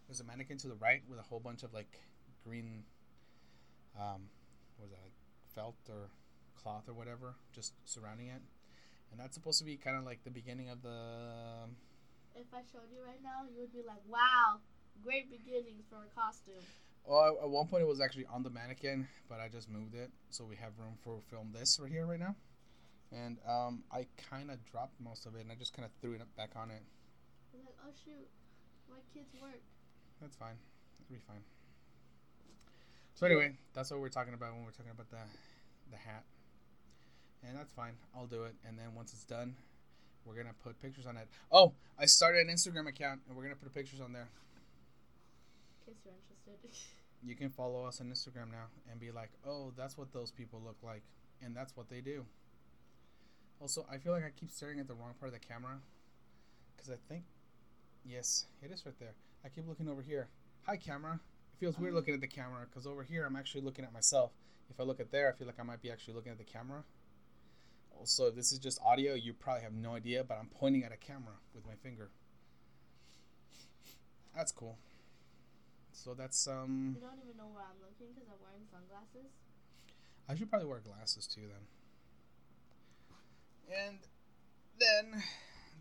There's 0.08 0.20
a 0.20 0.24
mannequin 0.24 0.58
to 0.58 0.68
the 0.68 0.76
right 0.76 1.02
with 1.08 1.18
a 1.18 1.22
whole 1.22 1.40
bunch 1.40 1.62
of 1.62 1.72
like 1.74 1.98
green, 2.44 2.84
um, 3.98 4.28
what 4.76 4.84
was 4.84 4.90
that, 4.90 5.02
like 5.02 5.15
felt 5.56 5.74
or 5.88 6.12
cloth 6.54 6.84
or 6.88 6.94
whatever, 6.94 7.34
just 7.52 7.72
surrounding 7.84 8.28
it. 8.28 8.42
And 9.10 9.18
that's 9.18 9.34
supposed 9.34 9.58
to 9.58 9.64
be 9.64 9.76
kind 9.76 9.96
of 9.96 10.04
like 10.04 10.22
the 10.22 10.30
beginning 10.30 10.68
of 10.68 10.82
the 10.82 11.66
If 12.36 12.52
I 12.52 12.60
showed 12.70 12.92
you 12.92 13.00
right 13.00 13.22
now, 13.24 13.48
you 13.48 13.60
would 13.60 13.72
be 13.72 13.82
like, 13.86 14.04
"Wow, 14.06 14.60
great 15.02 15.30
beginnings 15.30 15.88
for 15.88 16.04
a 16.04 16.10
costume." 16.14 16.62
Well, 17.04 17.38
at 17.40 17.48
one 17.48 17.66
point 17.68 17.82
it 17.82 17.86
was 17.86 18.00
actually 18.00 18.26
on 18.26 18.42
the 18.42 18.50
mannequin, 18.50 19.08
but 19.28 19.40
I 19.40 19.48
just 19.48 19.70
moved 19.70 19.94
it 19.94 20.10
so 20.28 20.44
we 20.44 20.56
have 20.56 20.76
room 20.78 20.98
for 21.02 21.20
film 21.30 21.52
this 21.54 21.78
right 21.80 21.90
here 21.90 22.04
right 22.04 22.18
now. 22.18 22.34
And 23.12 23.38
um, 23.46 23.84
I 23.92 24.06
kind 24.28 24.50
of 24.50 24.58
dropped 24.66 25.00
most 25.00 25.24
of 25.24 25.36
it, 25.36 25.40
and 25.40 25.52
I 25.52 25.54
just 25.54 25.72
kind 25.72 25.86
of 25.86 25.92
threw 26.02 26.14
it 26.14 26.36
back 26.36 26.50
on 26.56 26.70
it. 26.70 26.82
You're 27.54 27.62
like, 27.62 27.78
"Oh 27.80 27.92
shoot, 28.04 28.28
my 28.90 28.98
kids 29.14 29.32
work." 29.40 29.62
That's 30.20 30.36
fine. 30.36 30.58
It'll 31.00 31.14
be 31.14 31.22
fine. 31.26 31.44
So 33.14 33.24
anyway, 33.24 33.56
that's 33.72 33.90
what 33.90 34.00
we're 34.00 34.10
talking 34.10 34.34
about 34.34 34.52
when 34.52 34.64
we're 34.64 34.76
talking 34.76 34.92
about 34.92 35.08
the 35.08 35.22
the 35.90 35.96
hat. 35.96 36.24
And 37.46 37.56
that's 37.56 37.72
fine. 37.72 37.94
I'll 38.16 38.26
do 38.26 38.44
it. 38.44 38.54
And 38.66 38.78
then 38.78 38.94
once 38.94 39.12
it's 39.12 39.24
done, 39.24 39.54
we're 40.24 40.34
gonna 40.34 40.54
put 40.64 40.80
pictures 40.80 41.06
on 41.06 41.16
it. 41.16 41.28
Oh, 41.52 41.72
I 41.98 42.06
started 42.06 42.46
an 42.46 42.54
Instagram 42.54 42.88
account, 42.88 43.20
and 43.28 43.36
we're 43.36 43.44
gonna 43.44 43.54
put 43.56 43.72
pictures 43.72 44.00
on 44.00 44.12
there. 44.12 44.28
In 45.86 45.94
case 45.94 46.02
you're 46.04 46.14
interested. 46.14 46.70
You 47.24 47.34
can 47.34 47.48
follow 47.48 47.84
us 47.86 48.00
on 48.00 48.08
Instagram 48.08 48.52
now 48.52 48.66
and 48.90 49.00
be 49.00 49.10
like, 49.10 49.30
"Oh, 49.44 49.72
that's 49.76 49.96
what 49.98 50.12
those 50.12 50.30
people 50.30 50.60
look 50.64 50.76
like." 50.82 51.02
and 51.42 51.54
that's 51.56 51.76
what 51.76 51.88
they 51.90 52.00
do. 52.00 52.24
Also, 53.60 53.84
I 53.90 53.98
feel 53.98 54.12
like 54.12 54.24
I 54.24 54.30
keep 54.30 54.50
staring 54.50 54.78
at 54.80 54.86
the 54.88 54.94
wrong 54.94 55.14
part 55.18 55.32
of 55.34 55.38
the 55.40 55.46
camera 55.46 55.80
because 56.74 56.90
I 56.90 56.96
think, 57.08 57.24
yes, 58.04 58.46
it 58.62 58.70
is 58.70 58.84
right 58.86 58.94
there. 58.98 59.14
I 59.44 59.48
keep 59.48 59.66
looking 59.68 59.88
over 59.88 60.02
here. 60.02 60.28
Hi, 60.66 60.76
camera. 60.76 61.14
It 61.54 61.58
feels 61.58 61.78
weird 61.78 61.92
Oh. 61.94 61.96
looking 61.96 62.14
at 62.14 62.20
the 62.20 62.26
camera 62.28 62.64
because 62.66 62.86
over 62.86 63.02
here 63.02 63.24
I'm 63.26 63.34
actually 63.36 63.62
looking 63.62 63.84
at 63.84 63.92
myself. 63.92 64.32
If 64.70 64.80
I 64.80 64.82
look 64.82 65.00
at 65.00 65.10
there, 65.10 65.28
I 65.28 65.32
feel 65.32 65.46
like 65.46 65.60
I 65.60 65.62
might 65.62 65.82
be 65.82 65.90
actually 65.90 66.14
looking 66.14 66.32
at 66.32 66.38
the 66.38 66.44
camera. 66.44 66.84
Also, 67.98 68.26
if 68.26 68.34
this 68.34 68.52
is 68.52 68.58
just 68.58 68.78
audio, 68.84 69.14
you 69.14 69.32
probably 69.32 69.62
have 69.62 69.72
no 69.72 69.94
idea, 69.94 70.22
but 70.22 70.38
I'm 70.38 70.48
pointing 70.48 70.84
at 70.84 70.92
a 70.92 70.96
camera 70.96 71.34
with 71.54 71.66
my 71.66 71.74
finger. 71.82 72.10
That's 74.34 74.52
cool. 74.52 74.76
So 75.92 76.12
that's 76.12 76.46
um. 76.46 76.94
You 76.94 77.00
don't 77.00 77.18
even 77.24 77.38
know 77.38 77.48
where 77.54 77.64
I'm 77.64 77.80
looking 77.80 78.12
because 78.14 78.28
I'm 78.28 78.38
wearing 78.44 78.66
sunglasses. 78.70 79.32
I 80.28 80.34
should 80.34 80.50
probably 80.50 80.68
wear 80.68 80.80
glasses 80.80 81.26
too 81.26 81.48
then. 81.48 81.64
And 83.88 83.98
then 84.78 85.22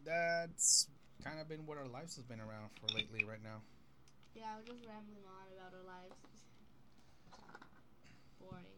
that's 0.05 0.87
kind 1.23 1.39
of 1.39 1.49
been 1.49 1.65
what 1.65 1.77
our 1.77 1.87
lives 1.87 2.15
has 2.15 2.25
been 2.25 2.39
around 2.39 2.69
for 2.79 2.87
lately 2.95 3.23
right 3.23 3.43
now. 3.43 3.61
Yeah, 4.35 4.55
we're 4.57 4.73
just 4.73 4.85
rambling 4.87 5.25
on 5.25 5.45
about 5.53 5.73
our 5.73 5.85
lives. 5.85 6.15
Boring. 8.39 8.75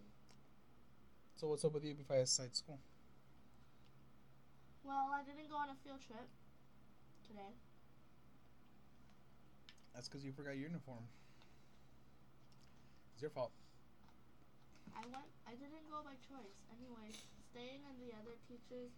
So 1.37 1.45
what's 1.45 1.61
up 1.63 1.73
with 1.77 1.85
you 1.85 1.93
before 1.93 2.17
I 2.17 2.25
besides 2.25 2.57
school? 2.57 2.79
Well, 4.81 5.13
I 5.13 5.21
didn't 5.21 5.53
go 5.53 5.57
on 5.61 5.69
a 5.69 5.77
field 5.85 6.01
trip 6.01 6.25
today. 7.29 7.53
That's 9.93 10.09
because 10.09 10.25
you 10.25 10.33
forgot 10.33 10.57
your 10.57 10.65
uniform. 10.65 11.05
It's 13.13 13.21
your 13.21 13.29
fault. 13.29 13.53
I 14.97 15.05
went. 15.13 15.29
I 15.45 15.53
didn't 15.53 15.85
go 15.93 16.01
by 16.01 16.17
choice. 16.25 16.57
Anyway, 16.73 17.13
staying 17.53 17.85
in 17.85 17.95
the 18.01 18.17
other 18.17 18.33
teacher's 18.49 18.97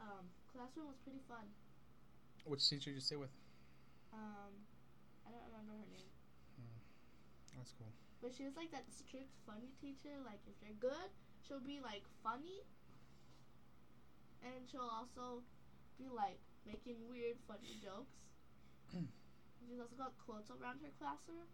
um, 0.00 0.24
classroom 0.48 0.88
was 0.88 0.96
pretty 1.04 1.20
fun. 1.28 1.44
Which 2.48 2.64
teacher 2.64 2.88
did 2.88 2.96
you 2.96 3.04
stay 3.04 3.20
with? 3.20 3.32
Um, 4.16 4.52
I 5.28 5.32
don't 5.34 5.44
remember 5.52 5.76
her 5.76 5.88
name, 5.92 6.08
That's 7.52 7.76
cool. 7.76 7.92
but 8.24 8.32
she 8.32 8.48
was 8.48 8.56
like 8.56 8.72
that 8.72 8.88
strict, 8.88 9.28
funny 9.44 9.68
teacher. 9.76 10.16
Like 10.24 10.40
if 10.48 10.56
you're 10.64 10.78
good, 10.80 11.12
she'll 11.46 11.62
be 11.62 11.78
like 11.78 12.02
funny, 12.26 12.66
and 14.42 14.66
she'll 14.66 14.90
also 14.90 15.46
be 15.94 16.10
like 16.10 16.42
making 16.66 16.98
weird, 17.06 17.38
funny 17.46 17.78
jokes. 17.78 18.18
she's 19.62 19.78
also 19.78 19.94
got 19.94 20.18
quotes 20.18 20.50
around 20.50 20.82
her 20.82 20.90
classroom. 20.98 21.46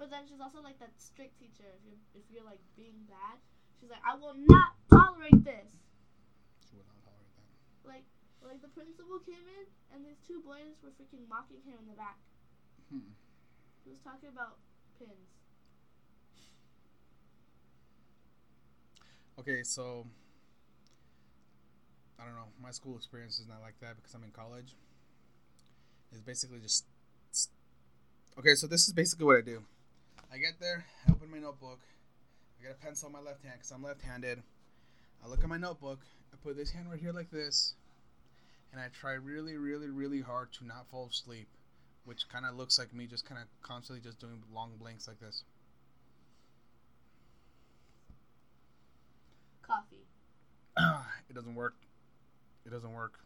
But 0.00 0.10
then 0.10 0.26
she's 0.26 0.42
also 0.42 0.58
like 0.58 0.80
that 0.80 0.96
strict 0.98 1.38
teacher. 1.38 1.68
If 1.68 1.82
you're 1.86 2.02
if 2.16 2.24
you're 2.32 2.48
like 2.48 2.64
being 2.74 3.06
bad, 3.06 3.38
she's 3.78 3.92
like, 3.92 4.02
I 4.02 4.16
will 4.18 4.34
not 4.34 4.74
tolerate 4.90 5.44
this. 5.44 5.70
She 6.66 6.74
would 6.74 6.88
not 6.88 6.98
tolerate 7.06 7.30
that. 7.38 7.48
Like 7.86 8.08
like 8.42 8.58
the 8.64 8.72
principal 8.72 9.22
came 9.22 9.44
in 9.46 9.64
and 9.94 10.02
these 10.02 10.18
two 10.26 10.42
boys 10.42 10.74
were 10.82 10.90
freaking 10.98 11.28
mocking 11.30 11.62
him 11.62 11.78
in 11.78 11.86
the 11.86 11.94
back. 11.94 12.18
Hmm. 12.90 13.14
He 13.86 13.92
was 13.94 14.02
talking 14.02 14.32
about 14.32 14.58
pins. 14.98 15.43
Okay, 19.38 19.62
so 19.62 20.06
I 22.18 22.24
don't 22.24 22.34
know. 22.34 22.48
My 22.62 22.70
school 22.70 22.96
experience 22.96 23.38
is 23.38 23.48
not 23.48 23.60
like 23.62 23.78
that 23.80 23.96
because 23.96 24.14
I'm 24.14 24.24
in 24.24 24.30
college. 24.30 24.74
It's 26.12 26.20
basically 26.20 26.60
just 26.60 26.84
okay. 28.38 28.54
So 28.54 28.66
this 28.66 28.86
is 28.86 28.92
basically 28.92 29.26
what 29.26 29.36
I 29.36 29.40
do. 29.40 29.62
I 30.32 30.38
get 30.38 30.58
there, 30.60 30.84
I 31.06 31.12
open 31.12 31.30
my 31.30 31.38
notebook, 31.38 31.78
I 32.58 32.64
get 32.64 32.72
a 32.72 32.84
pencil 32.84 33.06
in 33.06 33.12
my 33.12 33.20
left 33.20 33.44
hand 33.44 33.54
because 33.58 33.70
I'm 33.70 33.84
left-handed. 33.84 34.42
I 35.24 35.28
look 35.28 35.44
at 35.44 35.48
my 35.48 35.58
notebook, 35.58 36.00
I 36.32 36.36
put 36.42 36.56
this 36.56 36.72
hand 36.72 36.90
right 36.90 36.98
here 36.98 37.12
like 37.12 37.30
this, 37.30 37.74
and 38.72 38.80
I 38.80 38.88
try 38.88 39.12
really, 39.12 39.56
really, 39.56 39.90
really 39.90 40.20
hard 40.20 40.52
to 40.54 40.66
not 40.66 40.88
fall 40.90 41.06
asleep, 41.06 41.46
which 42.04 42.28
kind 42.28 42.44
of 42.44 42.56
looks 42.56 42.80
like 42.80 42.92
me 42.92 43.06
just 43.06 43.24
kind 43.24 43.40
of 43.40 43.46
constantly 43.62 44.02
just 44.02 44.18
doing 44.18 44.42
long 44.52 44.72
blinks 44.76 45.06
like 45.06 45.20
this. 45.20 45.44
Coffee. 49.62 50.04
It 51.28 51.34
doesn't 51.34 51.54
work. 51.54 51.74
It 52.66 52.70
doesn't 52.70 52.92
work. 52.92 53.20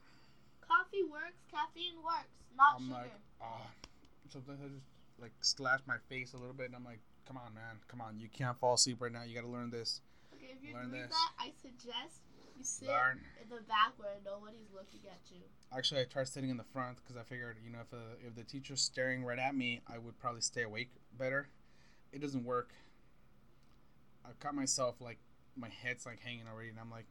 Coffee 0.61 1.05
works, 1.05 1.41
caffeine 1.51 1.97
works, 2.05 2.35
not 2.57 2.77
I'm 2.77 2.83
sugar. 2.83 2.95
like, 2.95 3.13
ah. 3.41 3.67
Sometimes 4.29 4.61
I 4.63 4.69
just 4.69 4.85
like 5.21 5.33
slash 5.41 5.81
my 5.87 5.97
face 6.09 6.35
a 6.35 6.37
little 6.37 6.55
bit, 6.55 6.67
and 6.67 6.77
I'm 6.77 6.85
like, 6.85 7.01
come 7.27 7.37
on, 7.37 7.55
man, 7.55 7.81
come 7.89 8.01
on, 8.01 8.19
you 8.19 8.29
can't 8.29 8.59
fall 8.59 8.75
asleep 8.75 9.01
right 9.01 9.13
now. 9.13 9.23
You 9.23 9.35
gotta 9.35 9.49
learn 9.49 9.71
this. 9.71 10.01
okay, 10.35 10.55
if 10.57 10.63
you're 10.63 10.77
learn 10.77 10.91
doing 10.91 11.03
this. 11.03 11.11
that, 11.11 11.31
I 11.39 11.53
suggest 11.63 12.21
you 12.59 12.65
sit 12.65 12.89
Learn. 12.89 13.21
in 13.41 13.49
the 13.49 13.63
back 13.63 13.93
where 13.97 14.17
nobody's 14.25 14.69
looking 14.75 15.01
at 15.09 15.21
you. 15.31 15.43
Actually, 15.75 16.01
I 16.01 16.05
tried 16.05 16.27
sitting 16.29 16.51
in 16.51 16.57
the 16.57 16.65
front 16.65 16.97
because 16.97 17.17
I 17.17 17.23
figured, 17.23 17.57
you 17.65 17.71
know, 17.71 17.79
if 17.81 17.93
uh, 17.95 18.17
if 18.27 18.35
the 18.35 18.43
teacher's 18.45 18.83
staring 18.83 19.25
right 19.25 19.39
at 19.39 19.55
me, 19.55 19.81
I 19.87 19.99
would 19.99 20.19
probably 20.19 20.41
stay 20.41 20.63
awake 20.63 20.91
better. 21.17 21.49
It 22.13 22.21
doesn't 22.21 22.45
work. 22.45 22.73
I 24.25 24.31
caught 24.41 24.55
myself 24.55 24.97
like 25.01 25.19
my 25.57 25.69
head's 25.69 26.05
like 26.05 26.21
hanging 26.21 26.45
already, 26.53 26.69
and 26.71 26.79
I'm 26.79 26.91
like, 26.91 27.07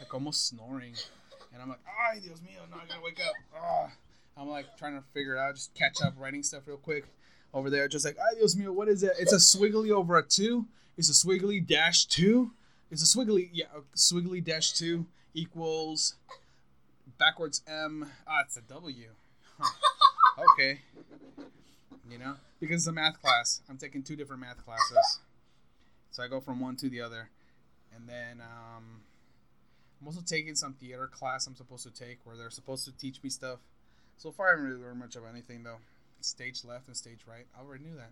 like 0.00 0.12
almost 0.12 0.48
snoring, 0.48 0.94
and 1.52 1.62
I'm 1.62 1.68
like, 1.68 1.80
ay, 1.86 2.20
Dios 2.20 2.40
mío, 2.40 2.68
no, 2.70 2.76
I 2.76 2.86
gotta 2.86 3.00
wake 3.02 3.20
up. 3.20 3.34
Ah. 3.56 3.90
I'm 4.38 4.48
like 4.48 4.76
trying 4.76 4.94
to 4.94 5.02
figure 5.14 5.34
it 5.34 5.38
out, 5.38 5.54
just 5.54 5.74
catch 5.74 6.02
up, 6.02 6.14
writing 6.18 6.42
stuff 6.42 6.62
real 6.66 6.76
quick 6.76 7.06
over 7.54 7.70
there, 7.70 7.88
just 7.88 8.04
like, 8.04 8.18
ay, 8.18 8.34
Dios 8.36 8.54
mío, 8.54 8.74
what 8.74 8.88
is 8.88 9.02
it? 9.02 9.12
It's 9.18 9.32
a 9.32 9.36
swiggly 9.36 9.90
over 9.90 10.16
a 10.16 10.22
two. 10.22 10.66
It's 10.98 11.08
a 11.08 11.26
swiggly 11.26 11.66
dash 11.66 12.04
two. 12.04 12.50
It's 12.90 13.02
a 13.02 13.18
swiggly, 13.18 13.48
yeah, 13.52 13.66
a 13.74 13.80
swiggly 13.96 14.44
dash 14.44 14.72
two 14.72 15.06
equals 15.34 16.16
backwards 17.18 17.62
M. 17.66 18.10
Ah, 18.28 18.42
it's 18.44 18.56
a 18.56 18.62
W. 18.62 19.08
Huh. 19.58 19.72
Okay. 20.54 20.80
You 22.10 22.18
know, 22.18 22.34
because 22.60 22.82
it's 22.82 22.86
a 22.86 22.92
math 22.92 23.20
class. 23.20 23.62
I'm 23.68 23.78
taking 23.78 24.02
two 24.02 24.16
different 24.16 24.42
math 24.42 24.64
classes, 24.64 25.20
so 26.10 26.22
I 26.22 26.28
go 26.28 26.40
from 26.40 26.60
one 26.60 26.76
to 26.76 26.88
the 26.88 27.00
other, 27.00 27.30
and 27.96 28.08
then 28.08 28.40
um, 28.40 29.00
I'm 30.00 30.06
also 30.06 30.20
taking 30.24 30.54
some 30.54 30.74
theater 30.74 31.06
class 31.06 31.46
I'm 31.46 31.56
supposed 31.56 31.84
to 31.84 31.92
take 31.92 32.18
where 32.24 32.36
they're 32.36 32.50
supposed 32.50 32.84
to 32.84 32.92
teach 32.92 33.22
me 33.22 33.30
stuff. 33.30 33.58
So 34.18 34.30
far, 34.30 34.48
I 34.48 34.50
haven't 34.50 34.66
really 34.66 34.82
learned 34.82 34.98
much 34.98 35.16
of 35.16 35.24
anything 35.28 35.62
though. 35.62 35.78
Stage 36.20 36.64
left 36.64 36.86
and 36.86 36.96
stage 36.96 37.20
right. 37.26 37.46
I 37.56 37.62
already 37.62 37.84
knew 37.84 37.96
that. 37.96 38.10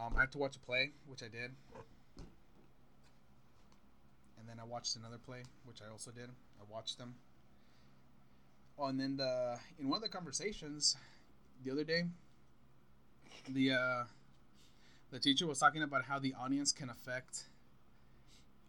Um, 0.00 0.14
I 0.16 0.20
have 0.20 0.30
to 0.32 0.38
watch 0.38 0.56
a 0.56 0.60
play, 0.60 0.92
which 1.06 1.22
I 1.22 1.26
did. 1.26 1.52
And 4.38 4.48
then 4.48 4.58
I 4.60 4.64
watched 4.64 4.96
another 4.96 5.18
play, 5.18 5.42
which 5.64 5.78
I 5.86 5.90
also 5.90 6.10
did. 6.10 6.28
I 6.28 6.72
watched 6.72 6.98
them. 6.98 7.14
Oh, 8.78 8.86
and 8.86 8.98
then 8.98 9.16
the 9.16 9.58
in 9.78 9.88
one 9.88 9.98
of 9.98 10.02
the 10.02 10.08
conversations 10.08 10.96
the 11.64 11.70
other 11.70 11.84
day, 11.84 12.04
the 13.48 13.72
uh, 13.72 14.04
the 15.10 15.20
teacher 15.20 15.46
was 15.46 15.58
talking 15.58 15.82
about 15.82 16.04
how 16.04 16.18
the 16.18 16.34
audience 16.34 16.72
can 16.72 16.88
affect 16.88 17.44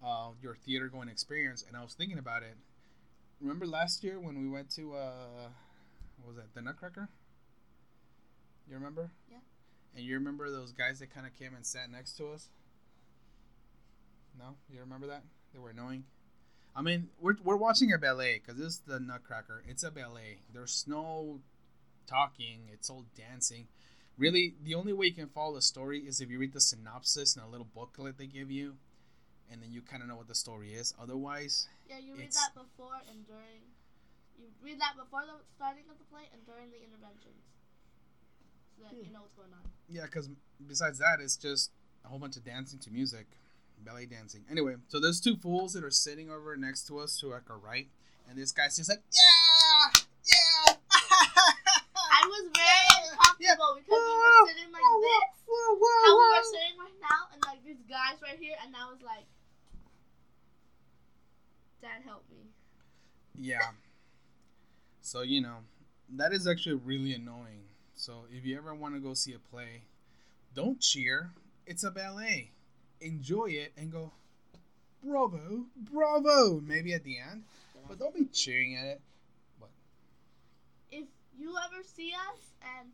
uh, 0.03 0.29
your 0.41 0.55
theater 0.55 0.87
going 0.87 1.09
experience, 1.09 1.63
and 1.67 1.77
I 1.77 1.83
was 1.83 1.93
thinking 1.93 2.19
about 2.19 2.43
it. 2.43 2.55
Remember 3.39 3.65
last 3.65 4.03
year 4.03 4.19
when 4.19 4.41
we 4.41 4.49
went 4.49 4.69
to 4.75 4.93
uh, 4.93 5.49
what 6.17 6.27
was 6.27 6.35
that 6.37 6.53
the 6.53 6.61
Nutcracker? 6.61 7.09
You 8.67 8.75
remember? 8.75 9.11
Yeah. 9.29 9.39
And 9.95 10.05
you 10.05 10.15
remember 10.15 10.49
those 10.49 10.71
guys 10.71 10.99
that 10.99 11.13
kind 11.13 11.27
of 11.27 11.37
came 11.37 11.53
and 11.53 11.65
sat 11.65 11.91
next 11.91 12.17
to 12.17 12.29
us? 12.29 12.49
No, 14.37 14.55
you 14.71 14.79
remember 14.79 15.07
that? 15.07 15.23
They 15.53 15.59
were 15.59 15.69
annoying. 15.69 16.05
I 16.75 16.81
mean, 16.81 17.09
we're, 17.19 17.35
we're 17.43 17.55
watching 17.55 17.93
a 17.93 17.97
ballet 17.99 18.41
because 18.43 18.59
this 18.59 18.73
is 18.73 18.81
the 18.87 18.99
Nutcracker. 18.99 19.63
It's 19.67 19.83
a 19.83 19.91
ballet. 19.91 20.39
There's 20.51 20.85
no 20.87 21.39
talking. 22.07 22.69
It's 22.71 22.89
all 22.89 23.05
dancing. 23.15 23.67
Really, 24.17 24.55
the 24.63 24.75
only 24.75 24.93
way 24.93 25.07
you 25.07 25.13
can 25.13 25.27
follow 25.27 25.55
the 25.55 25.61
story 25.61 25.99
is 25.99 26.21
if 26.21 26.29
you 26.29 26.39
read 26.39 26.53
the 26.53 26.61
synopsis 26.61 27.35
in 27.35 27.41
a 27.43 27.47
little 27.47 27.67
booklet 27.75 28.17
they 28.17 28.27
give 28.27 28.49
you, 28.49 28.75
and 29.53 29.61
then 29.61 29.71
you 29.71 29.81
kind 29.85 30.01
of 30.01 30.09
know 30.09 30.15
what 30.17 30.27
the 30.27 30.33
story 30.35 30.73
is. 30.73 30.93
Otherwise, 30.99 31.67
Yeah, 31.87 31.99
you 32.01 32.15
read 32.17 32.33
that 32.33 32.51
before 32.57 32.97
and 33.07 33.21
during. 33.27 33.61
You 34.37 34.49
read 34.65 34.81
that 34.81 34.97
before 34.97 35.21
the 35.29 35.37
starting 35.55 35.85
of 35.93 35.97
the 36.01 36.05
play 36.09 36.25
and 36.33 36.41
during 36.45 36.71
the 36.73 36.81
interventions, 36.81 37.45
so 38.75 38.83
that 38.83 38.91
Hmm. 38.97 39.05
you 39.05 39.11
know 39.13 39.21
what's 39.21 39.35
going 39.37 39.53
on. 39.53 39.61
yeah, 39.87 40.03
because 40.09 40.27
besides 40.67 40.97
that, 40.99 41.21
it's 41.21 41.37
just 41.37 41.69
a 42.03 42.07
whole 42.09 42.19
bunch 42.19 42.35
of 42.35 42.43
dancing 42.43 42.79
to 42.79 42.89
music, 42.91 43.27
ballet 43.85 44.05
dancing. 44.07 44.43
Anyway, 44.49 44.75
so 44.89 44.99
there's 44.99 45.21
two 45.21 45.37
fools 45.37 45.73
that 45.73 45.83
are 45.83 45.91
sitting 45.93 46.29
over 46.31 46.57
next 46.57 46.87
to 46.87 46.97
us 46.99 47.19
to 47.19 47.27
like 47.27 47.47
our 47.49 47.57
right, 47.59 47.87
and 48.27 48.37
this 48.37 48.51
guy's 48.51 48.75
just 48.75 48.89
like, 48.89 49.03
yeah, 49.13 50.01
yeah. 50.33 50.75
I 50.89 52.21
was 52.27 52.45
very 52.55 52.87
uncomfortable 53.11 53.75
because 53.77 54.01
we 54.01 54.15
were 54.17 54.47
sitting 54.49 54.71
like 54.71 54.89
this. 55.03 55.29
Whoa, 55.45 55.75
whoa, 55.77 56.01
How 56.03 56.09
we 56.09 56.23
whoa. 56.23 56.31
were 56.33 56.47
sitting 56.49 56.75
right 56.79 56.99
now, 57.03 57.21
and 57.31 57.39
like 57.45 57.61
these 57.63 57.83
guys 57.87 58.17
right 58.23 58.39
here, 58.39 58.55
and 58.65 58.73
I 58.75 58.89
was 58.89 59.01
like, 59.03 59.25
"Dad, 61.83 62.01
help 62.03 62.23
me." 62.31 62.49
Yeah. 63.35 63.71
So, 65.01 65.21
you 65.21 65.41
know, 65.41 65.57
that 66.09 66.31
is 66.33 66.47
actually 66.47 66.75
really 66.75 67.13
annoying. 67.13 67.65
So, 67.95 68.25
if 68.31 68.45
you 68.45 68.57
ever 68.57 68.73
want 68.73 68.95
to 68.95 69.01
go 69.01 69.13
see 69.13 69.33
a 69.33 69.39
play, 69.39 69.83
don't 70.55 70.79
cheer. 70.79 71.31
It's 71.65 71.83
a 71.83 71.91
ballet. 71.91 72.51
enjoy 73.01 73.47
it 73.47 73.73
and 73.75 73.91
go, 73.91 74.11
bravo, 75.03 75.65
bravo, 75.75 76.61
maybe 76.61 76.93
at 76.93 77.03
the 77.03 77.19
end. 77.19 77.43
But 77.87 77.99
don't 77.99 78.15
be 78.15 78.25
cheering 78.31 78.77
at 78.77 78.85
it. 78.85 79.01
if 80.91 81.05
you 81.37 81.53
ever 81.65 81.83
see 81.83 82.13
us 82.13 82.53
and 82.79 82.89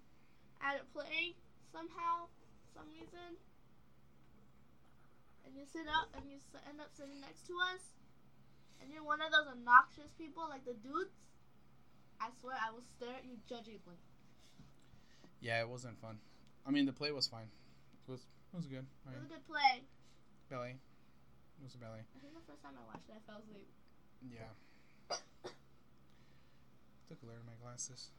at 0.62 0.82
a 0.82 0.86
play 0.98 1.36
somehow, 1.72 2.26
some 2.74 2.88
reason, 2.90 3.38
and 5.46 5.56
you 5.56 5.64
sit 5.72 5.86
up 5.88 6.10
and 6.16 6.26
you 6.32 6.38
end 6.68 6.82
up 6.82 6.90
sitting 6.98 7.22
next 7.22 7.46
to 7.46 7.54
us, 7.76 7.99
and 8.82 8.92
you're 8.92 9.04
one 9.04 9.22
of 9.22 9.32
those 9.32 9.48
obnoxious 9.52 10.10
people 10.18 10.48
like 10.50 10.66
the 10.66 10.74
dudes, 10.74 11.12
I 12.20 12.30
swear 12.42 12.56
I 12.60 12.72
will 12.72 12.84
stare 12.98 13.16
at 13.16 13.26
you 13.26 13.38
judgingly. 13.48 14.00
Yeah, 15.42 15.62
it 15.62 15.70
wasn't 15.70 16.00
fun. 16.02 16.20
I 16.68 16.72
mean, 16.72 16.86
the 16.86 16.92
play 16.94 17.12
was 17.12 17.28
fine. 17.28 17.48
It 18.08 18.12
was 18.12 18.22
it 18.54 18.58
was 18.58 18.66
good. 18.66 18.86
I 19.08 19.12
It 19.14 19.20
was 19.22 19.26
a 19.26 19.34
good 19.34 19.46
play. 19.48 19.84
ballet. 20.50 20.76
It 21.60 21.64
was 21.64 21.76
a 21.76 21.78
belly. 21.78 22.00
I 22.16 22.20
think 22.20 22.34
the 22.34 22.46
first 22.48 22.62
time 22.64 22.74
I 22.76 22.84
watched 22.88 23.08
it, 23.10 23.16
I 23.16 23.22
fell 23.30 23.42
asleep. 23.44 23.68
Yeah. 24.24 24.52
Took 27.08 27.22
a 27.22 27.26
glare 27.26 27.38
in 27.40 27.46
my 27.46 27.58
glasses. 27.62 28.12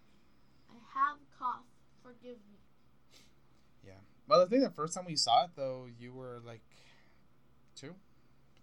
I 0.71 0.75
have 0.99 1.17
cough. 1.39 1.65
Forgive 2.03 2.37
me. 2.51 2.59
Yeah. 3.87 4.01
Well, 4.29 4.41
the 4.41 4.47
thing, 4.47 4.61
the 4.61 4.71
first 4.71 4.95
time 4.95 5.05
we 5.07 5.17
saw 5.17 5.45
it, 5.45 5.51
though, 5.57 5.87
you 5.99 6.13
were 6.13 6.41
like 6.45 6.61
two, 7.77 7.95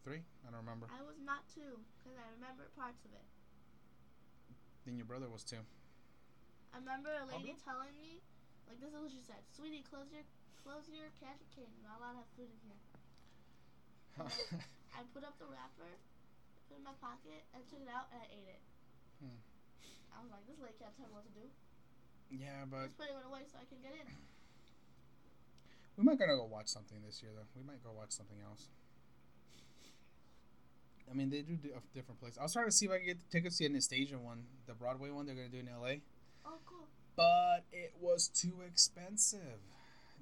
three. 0.07 0.23
I 0.47 0.55
don't 0.55 0.63
remember. 0.63 0.87
I 0.87 1.03
was 1.03 1.19
not 1.19 1.43
two 1.51 1.83
because 1.99 2.15
I 2.15 2.23
remember 2.39 2.71
parts 2.79 3.03
of 3.03 3.11
it. 3.11 3.27
Then 4.87 4.95
your 4.95 5.03
brother 5.03 5.27
was 5.27 5.43
two. 5.43 5.59
I 6.71 6.79
remember 6.79 7.11
a 7.11 7.27
lady 7.27 7.51
Okay. 7.51 7.67
telling 7.67 7.91
me, 7.99 8.23
like 8.71 8.79
this 8.79 8.95
is 8.95 8.99
what 9.03 9.11
she 9.11 9.19
said, 9.19 9.43
"Sweetie, 9.51 9.83
close 9.83 10.07
your 10.15 10.23
close 10.63 10.87
your 10.87 11.11
candy 11.19 11.43
cane. 11.51 11.67
You're 11.75 11.91
not 11.91 11.99
allowed 11.99 12.15
to 12.15 12.23
have 12.23 12.31
food 12.39 12.47
in 12.47 12.59
here." 12.63 12.79
I 14.95 15.03
put 15.11 15.27
up 15.27 15.35
the 15.43 15.45
wrapper, 15.51 15.91
put 16.71 16.79
it 16.79 16.79
in 16.79 16.87
my 16.87 16.95
pocket, 17.03 17.43
and 17.51 17.61
took 17.67 17.83
it 17.83 17.91
out 17.91 18.07
and 18.15 18.23
I 18.23 18.27
ate 18.31 18.47
it. 18.47 18.63
Hmm. 19.19 19.37
I 20.15 20.23
was 20.23 20.31
like, 20.33 20.47
this 20.49 20.57
lady 20.57 20.73
can't 20.81 20.95
tell 20.97 21.05
me 21.05 21.13
what 21.13 21.27
to 21.29 21.35
do. 21.37 21.45
yeah, 22.33 22.65
but 22.65 22.89
Just 22.89 22.97
putting 22.97 23.13
it 23.13 23.27
away 23.27 23.45
so 23.45 23.59
I 23.61 23.67
can 23.69 23.77
get 23.85 23.93
in. 23.93 24.07
we 25.99 26.01
might 26.01 26.17
gonna 26.17 26.33
go 26.39 26.49
watch 26.49 26.65
something 26.73 26.97
this 27.05 27.21
year, 27.21 27.29
though. 27.37 27.45
We 27.53 27.61
might 27.61 27.83
go 27.85 27.93
watch 27.93 28.09
something 28.09 28.41
else. 28.41 28.71
I 31.09 31.13
mean, 31.13 31.29
they 31.29 31.41
do 31.41 31.57
a 31.75 31.95
different 31.95 32.19
place. 32.19 32.37
I 32.39 32.43
was 32.43 32.53
trying 32.53 32.65
to 32.65 32.71
see 32.71 32.85
if 32.85 32.91
I 32.91 32.97
could 32.97 33.05
get 33.05 33.31
tickets 33.31 33.57
to 33.57 33.63
the 33.63 33.69
Anastasia 33.69 34.17
one, 34.17 34.43
the 34.67 34.73
Broadway 34.73 35.09
one 35.09 35.25
they're 35.25 35.35
gonna 35.35 35.47
do 35.49 35.59
in 35.59 35.67
LA. 35.67 36.01
Oh, 36.45 36.57
cool. 36.65 36.87
but 37.15 37.63
it 37.71 37.93
was 37.99 38.27
too 38.27 38.53
expensive. 38.65 39.59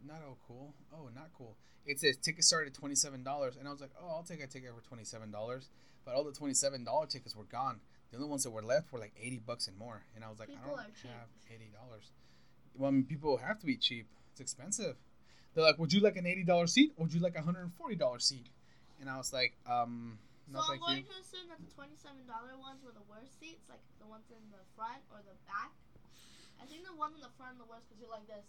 Not 0.07 0.21
oh 0.27 0.37
cool. 0.47 0.73
Oh, 0.93 1.09
not 1.15 1.29
cool. 1.37 1.55
It 1.85 1.99
says 1.99 2.17
tickets 2.17 2.47
started 2.47 2.69
at 2.69 2.73
twenty 2.75 2.95
seven 2.95 3.23
dollars, 3.23 3.55
and 3.57 3.67
I 3.67 3.71
was 3.71 3.81
like, 3.81 3.91
oh, 4.01 4.07
I'll 4.09 4.23
take 4.23 4.41
a 4.43 4.47
ticket 4.47 4.71
for 4.75 4.87
twenty 4.87 5.03
seven 5.03 5.31
dollars. 5.31 5.69
But 6.05 6.13
all 6.15 6.23
the 6.23 6.31
twenty 6.31 6.53
seven 6.53 6.83
dollar 6.83 7.07
tickets 7.07 7.35
were 7.35 7.45
gone. 7.45 7.79
The 8.11 8.17
only 8.17 8.29
ones 8.29 8.43
that 8.43 8.51
were 8.51 8.61
left 8.61 8.91
were 8.93 8.99
like 8.99 9.13
eighty 9.21 9.39
bucks 9.39 9.67
and 9.67 9.77
more, 9.77 10.03
and 10.15 10.23
I 10.23 10.29
was 10.29 10.39
like, 10.39 10.49
I 10.49 10.67
don't 10.67 10.77
have 10.77 11.27
eighty 11.49 11.71
dollars. 11.73 12.11
Well, 12.77 12.89
I 12.89 12.91
mean, 12.91 13.03
people 13.05 13.37
have 13.37 13.59
to 13.59 13.65
be 13.65 13.77
cheap. 13.77 14.07
It's 14.31 14.41
expensive. 14.41 14.95
They're 15.53 15.63
like, 15.63 15.79
would 15.79 15.93
you 15.93 16.01
like 16.01 16.17
an 16.17 16.25
eighty 16.25 16.43
dollar 16.43 16.67
seat? 16.67 16.93
Or 16.97 17.03
would 17.05 17.13
you 17.13 17.19
like 17.19 17.35
a 17.35 17.41
hundred 17.41 17.61
and 17.61 17.73
forty 17.73 17.95
dollar 17.95 18.19
seat? 18.19 18.47
And 19.01 19.09
I 19.09 19.17
was 19.17 19.33
like, 19.33 19.53
um, 19.69 20.19
no, 20.51 20.61
so 20.61 20.73
I'm 20.73 20.81
going 20.81 21.01
you. 21.01 21.09
to 21.09 21.17
assume 21.21 21.47
that 21.49 21.57
the 21.61 21.71
twenty-seven 21.73 22.29
dollar 22.29 22.53
ones 22.59 22.85
were 22.85 22.93
the 22.93 23.05
worst 23.09 23.37
seats, 23.41 23.65
like 23.69 23.81
the 23.97 24.05
ones 24.05 24.29
in 24.29 24.41
the 24.53 24.61
front 24.77 25.01
or 25.09 25.21
the 25.25 25.33
back. 25.49 25.73
I 26.61 26.65
think 26.69 26.85
the 26.85 26.95
ones 26.95 27.17
in 27.17 27.23
the 27.25 27.33
front 27.35 27.57
are 27.57 27.65
the 27.65 27.69
worst 27.69 27.89
because 27.89 27.99
you're 27.99 28.13
like 28.13 28.29
this. 28.29 28.45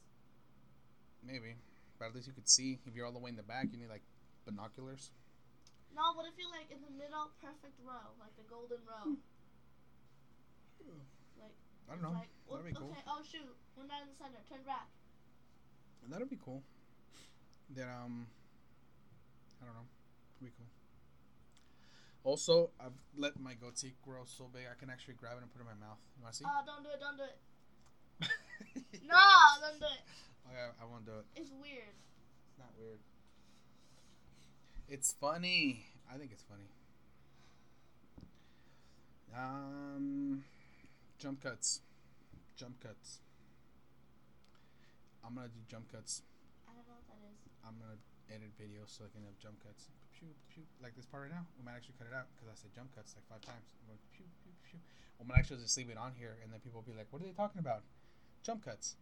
Maybe, 1.25 1.57
but 1.99 2.11
at 2.11 2.15
least 2.15 2.29
you 2.29 2.37
could 2.37 2.49
see. 2.49 2.79
If 2.87 2.95
you're 2.95 3.09
all 3.09 3.17
the 3.17 3.23
way 3.23 3.33
in 3.33 3.39
the 3.41 3.47
back, 3.47 3.73
you 3.73 3.79
need 3.81 3.91
like 3.91 4.05
binoculars. 4.45 5.11
No, 5.97 6.13
what 6.13 6.29
if 6.29 6.37
you're 6.37 6.53
like 6.53 6.69
in 6.69 6.85
the 6.85 6.93
middle, 6.93 7.33
perfect 7.41 7.81
row, 7.81 8.13
like 8.21 8.37
the 8.37 8.45
golden 8.47 8.85
row? 8.85 9.17
Like 11.41 11.57
I 11.89 11.97
don't 11.97 12.03
know. 12.05 12.15
Like, 12.15 12.31
That'd 12.47 12.67
be 12.69 12.77
cool. 12.79 12.93
okay. 12.93 13.03
Oh 13.09 13.25
shoot, 13.25 13.49
we're 13.75 13.89
not 13.89 14.05
in 14.05 14.13
the 14.13 14.19
center. 14.21 14.39
Turn 14.47 14.63
back. 14.69 14.87
That'd 16.07 16.31
be 16.31 16.39
cool. 16.39 16.63
Then 17.75 17.89
um, 17.91 18.29
I 19.59 19.67
don't 19.67 19.75
know, 19.75 19.89
it'd 20.39 20.53
be 20.53 20.55
cool. 20.55 20.71
Also, 22.27 22.71
I've 22.81 22.99
let 23.17 23.39
my 23.39 23.55
goatee 23.55 23.95
grow 24.03 24.27
so 24.27 24.51
big 24.53 24.63
I 24.67 24.75
can 24.75 24.91
actually 24.91 25.15
grab 25.15 25.39
it 25.39 25.43
and 25.43 25.53
put 25.53 25.61
it 25.61 25.71
in 25.71 25.79
my 25.79 25.87
mouth. 25.87 26.03
You 26.19 26.25
wanna 26.25 26.35
see? 26.35 26.45
Oh, 26.45 26.61
don't 26.67 26.83
do 26.83 26.91
it. 26.91 26.99
Don't 26.99 27.17
do 27.17 27.23
it. 27.23 27.39
No, 29.07 29.15
don't 29.63 29.79
do 29.79 29.87
it. 29.87 30.03
Okay, 30.51 30.67
I 30.83 30.85
won't 30.91 31.07
do 31.07 31.13
it. 31.13 31.41
It's 31.41 31.53
weird. 31.63 31.95
It's 32.51 32.59
not 32.59 32.71
weird. 32.77 32.99
It's 34.89 35.15
funny. 35.21 35.87
I 36.13 36.19
think 36.19 36.33
it's 36.33 36.43
funny. 36.43 36.67
Um, 39.33 40.43
jump 41.19 41.45
cuts. 41.45 41.83
Jump 42.57 42.81
cuts. 42.83 43.21
I'm 45.25 45.37
gonna 45.37 45.47
do 45.47 45.61
jump 45.71 45.93
cuts. 45.93 46.23
I 46.67 46.73
don't 46.75 46.89
know 46.89 46.95
what 46.95 47.07
that 47.07 47.23
is. 47.31 47.39
I'm 47.65 47.79
gonna 47.79 47.99
edit 48.31 48.51
video 48.59 48.83
so 48.87 49.07
I 49.07 49.11
can 49.15 49.23
have 49.25 49.37
jump 49.39 49.63
cuts. 49.63 49.91
Pew, 50.15 50.33
pew, 50.49 50.65
like 50.83 50.97
this 50.97 51.07
part 51.07 51.29
right 51.29 51.35
now. 51.35 51.45
We 51.59 51.63
might 51.63 51.77
actually 51.77 52.01
cut 52.01 52.09
it 52.09 52.17
out 52.17 52.27
because 52.35 52.49
I 52.51 52.57
said 52.57 52.73
jump 52.75 52.91
cuts 52.97 53.15
like 53.15 53.27
five 53.29 53.43
times. 53.45 53.67
I'm 53.83 53.93
going 53.93 54.03
pew, 54.15 54.27
pew, 54.43 54.53
pew. 54.67 54.79
We 55.21 55.25
might 55.29 55.41
actually 55.45 55.63
just 55.63 55.77
leave 55.77 55.89
it 55.93 56.01
on 56.01 56.13
here 56.17 56.37
and 56.43 56.49
then 56.51 56.61
people 56.61 56.81
will 56.83 56.89
be 56.89 56.97
like, 56.97 57.09
"What 57.13 57.23
are 57.23 57.29
they 57.29 57.37
talking 57.37 57.61
about?" 57.61 57.85
Jump 58.43 58.65
cuts. 58.65 58.97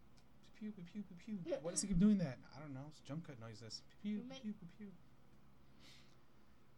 Pew, 0.58 0.70
pew, 0.70 0.84
pew, 0.86 1.02
pew, 1.02 1.16
pew. 1.18 1.36
Why 1.62 1.70
does 1.74 1.82
he 1.82 1.88
keep 1.90 1.98
doing 1.98 2.18
that? 2.18 2.38
I 2.54 2.60
don't 2.60 2.72
know. 2.74 2.86
It's 2.90 3.00
jump 3.02 3.26
cut 3.26 3.38
noises. 3.40 3.82
Pew, 4.02 4.22
make- 4.28 4.42
pew, 4.42 4.54
pew, 4.54 4.68
pew. 4.78 4.90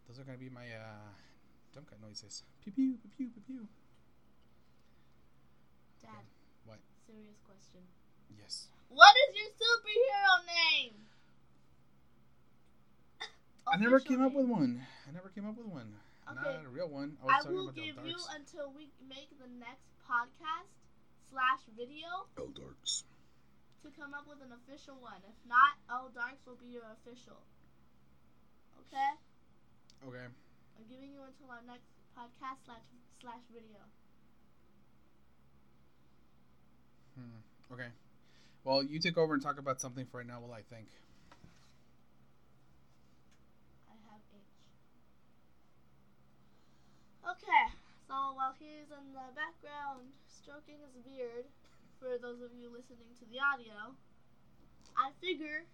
Those 0.09 0.19
are 0.21 0.25
gonna 0.25 0.39
be 0.39 0.49
my 0.49 0.67
uh, 0.71 1.11
jump 1.75 1.91
cut 1.91 2.01
noises. 2.01 2.43
Pew, 2.63 2.73
pew, 2.73 2.95
pew, 3.03 3.11
pew, 3.17 3.29
pew, 3.31 3.43
pew. 3.47 3.63
Dad. 6.03 6.25
What? 6.65 6.79
Serious 7.07 7.39
question. 7.45 7.83
Yes. 8.31 8.69
What 8.89 9.15
is 9.29 9.35
your 9.35 9.51
superhero 9.59 10.35
name? 10.47 10.95
I 13.67 13.77
never 13.77 13.97
Official 13.97 14.17
came 14.17 14.25
up 14.25 14.33
with 14.33 14.47
one. 14.47 14.87
I 15.09 15.13
never 15.13 15.29
came 15.31 15.47
up 15.49 15.57
with 15.59 15.67
one. 15.67 15.91
Okay. 16.31 16.39
Not 16.43 16.65
a 16.67 16.69
real 16.69 16.89
one. 16.89 17.17
I 17.23 17.27
was 17.27 17.35
I 17.35 17.39
talking 17.39 17.55
will 17.55 17.63
about 17.71 17.75
the 17.75 17.83
give 17.83 17.97
you 18.07 18.19
until 18.35 18.73
we 18.75 18.91
make 19.09 19.31
the 19.39 19.51
next 19.59 19.87
podcast 20.07 20.71
slash 21.31 21.63
video 21.77 22.07
Eldarks. 22.39 23.03
to 23.83 23.89
come 23.99 24.15
up 24.15 24.27
with 24.31 24.39
an 24.43 24.55
official 24.55 24.95
one. 25.03 25.19
If 25.27 25.39
not, 25.47 25.79
Oh 25.91 26.11
Darks 26.15 26.47
will 26.47 26.59
be 26.59 26.71
your 26.71 26.87
official. 27.03 27.39
Okay? 28.87 29.11
Okay. 30.07 30.27
I'm 30.27 30.85
giving 30.91 31.11
you 31.11 31.23
until 31.27 31.51
our 31.51 31.63
next 31.67 31.91
podcast 32.15 32.63
slash 32.67 32.87
slash 33.21 33.43
video. 33.51 33.83
Hmm. 37.19 37.41
Okay. 37.75 37.89
Well, 38.65 38.83
you 38.83 38.99
take 38.99 39.17
over 39.17 39.35
and 39.35 39.43
talk 39.43 39.59
about 39.59 39.81
something 39.81 40.07
for 40.07 40.19
right 40.19 40.27
now 40.27 40.41
while 40.41 40.53
I 40.53 40.63
think. 40.63 40.87
I 43.89 43.95
have 44.11 44.21
H. 44.35 44.43
Okay, 47.27 47.67
so 48.07 48.39
while 48.39 48.55
he's 48.55 48.87
in 48.87 49.11
the 49.11 49.27
background 49.35 50.15
stroking 50.31 50.79
his 50.79 50.95
beard, 51.03 51.51
for 51.99 52.15
those 52.23 52.39
of 52.39 52.55
you 52.55 52.71
listening 52.71 53.19
to 53.19 53.27
the 53.27 53.43
audio, 53.43 53.99
I 54.95 55.11
figure 55.19 55.67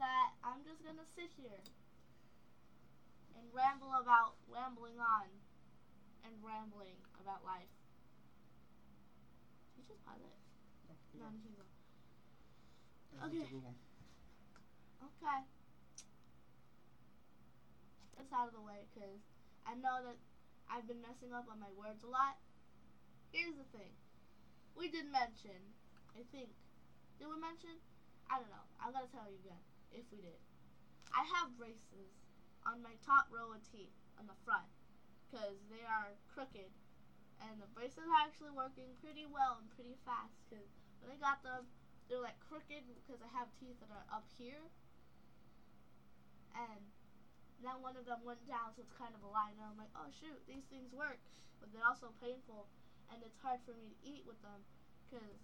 that 0.00 0.32
I'm 0.40 0.64
just 0.64 0.80
gonna 0.80 1.04
sit 1.12 1.28
here 1.36 1.60
and 3.36 3.44
ramble 3.52 3.92
about 4.00 4.40
rambling 4.48 4.96
on 4.96 5.28
and 6.24 6.32
rambling 6.40 6.96
about 7.20 7.44
life. 7.44 7.68
Did 9.76 9.84
you 9.84 9.92
just 9.92 10.00
pause 10.08 10.24
it? 10.24 10.40
No, 11.20 11.28
I'm 11.28 11.36
just 11.36 11.44
gonna 11.44 11.60
go. 11.60 11.68
I 13.12 13.28
went 13.28 13.44
to 13.44 13.44
Okay. 13.44 13.76
Okay. 15.04 15.40
That's 18.16 18.32
out 18.32 18.48
of 18.48 18.56
the 18.56 18.64
way 18.64 18.88
because 18.88 19.20
I 19.68 19.76
know 19.76 20.00
that 20.00 20.16
I've 20.70 20.86
been 20.86 21.02
messing 21.02 21.34
up 21.34 21.50
on 21.50 21.58
my 21.58 21.70
words 21.74 22.06
a 22.06 22.10
lot. 22.10 22.38
Here's 23.34 23.58
the 23.58 23.66
thing. 23.74 23.90
We 24.78 24.86
did 24.86 25.10
mention, 25.10 25.58
I 26.14 26.22
think. 26.30 26.54
Did 27.18 27.26
we 27.26 27.36
mention? 27.42 27.74
I 28.30 28.38
don't 28.38 28.54
know. 28.54 28.66
I'm 28.78 28.94
going 28.94 29.02
to 29.02 29.10
tell 29.10 29.26
you 29.26 29.42
again 29.42 29.58
if 29.90 30.06
we 30.14 30.22
did. 30.22 30.38
I 31.10 31.26
have 31.26 31.58
braces 31.58 32.14
on 32.62 32.78
my 32.86 32.94
top 33.02 33.26
row 33.34 33.50
of 33.50 33.66
teeth 33.66 33.90
on 34.14 34.30
the 34.30 34.38
front 34.46 34.70
because 35.26 35.58
they 35.66 35.82
are 35.82 36.14
crooked. 36.30 36.70
And 37.42 37.58
the 37.58 37.70
braces 37.74 38.06
are 38.06 38.22
actually 38.22 38.54
working 38.54 38.94
pretty 39.02 39.26
well 39.26 39.58
and 39.58 39.66
pretty 39.74 39.98
fast 40.06 40.38
because 40.46 40.70
when 41.02 41.10
I 41.10 41.18
got 41.18 41.42
them, 41.42 41.66
they're 42.06 42.22
like 42.22 42.38
crooked 42.46 42.86
because 42.94 43.18
I 43.18 43.30
have 43.34 43.50
teeth 43.58 43.82
that 43.82 43.90
are 43.90 44.06
up 44.12 44.30
here. 44.38 44.70
And 46.54 46.84
now 47.60 47.76
one 47.80 47.96
of 47.96 48.04
them 48.08 48.20
went 48.24 48.40
down, 48.48 48.72
so 48.74 48.82
it's 48.84 48.94
kind 48.96 49.12
of 49.12 49.22
a 49.24 49.30
line. 49.30 49.56
And 49.56 49.64
I'm 49.64 49.78
like, 49.80 49.92
oh 49.96 50.08
shoot, 50.20 50.36
these 50.48 50.64
things 50.68 50.90
work, 50.92 51.20
but 51.60 51.70
they're 51.72 51.86
also 51.86 52.12
painful, 52.20 52.68
and 53.12 53.20
it's 53.20 53.36
hard 53.40 53.60
for 53.64 53.76
me 53.76 53.92
to 53.92 53.98
eat 54.04 54.24
with 54.24 54.40
them, 54.40 54.60
because, 55.06 55.40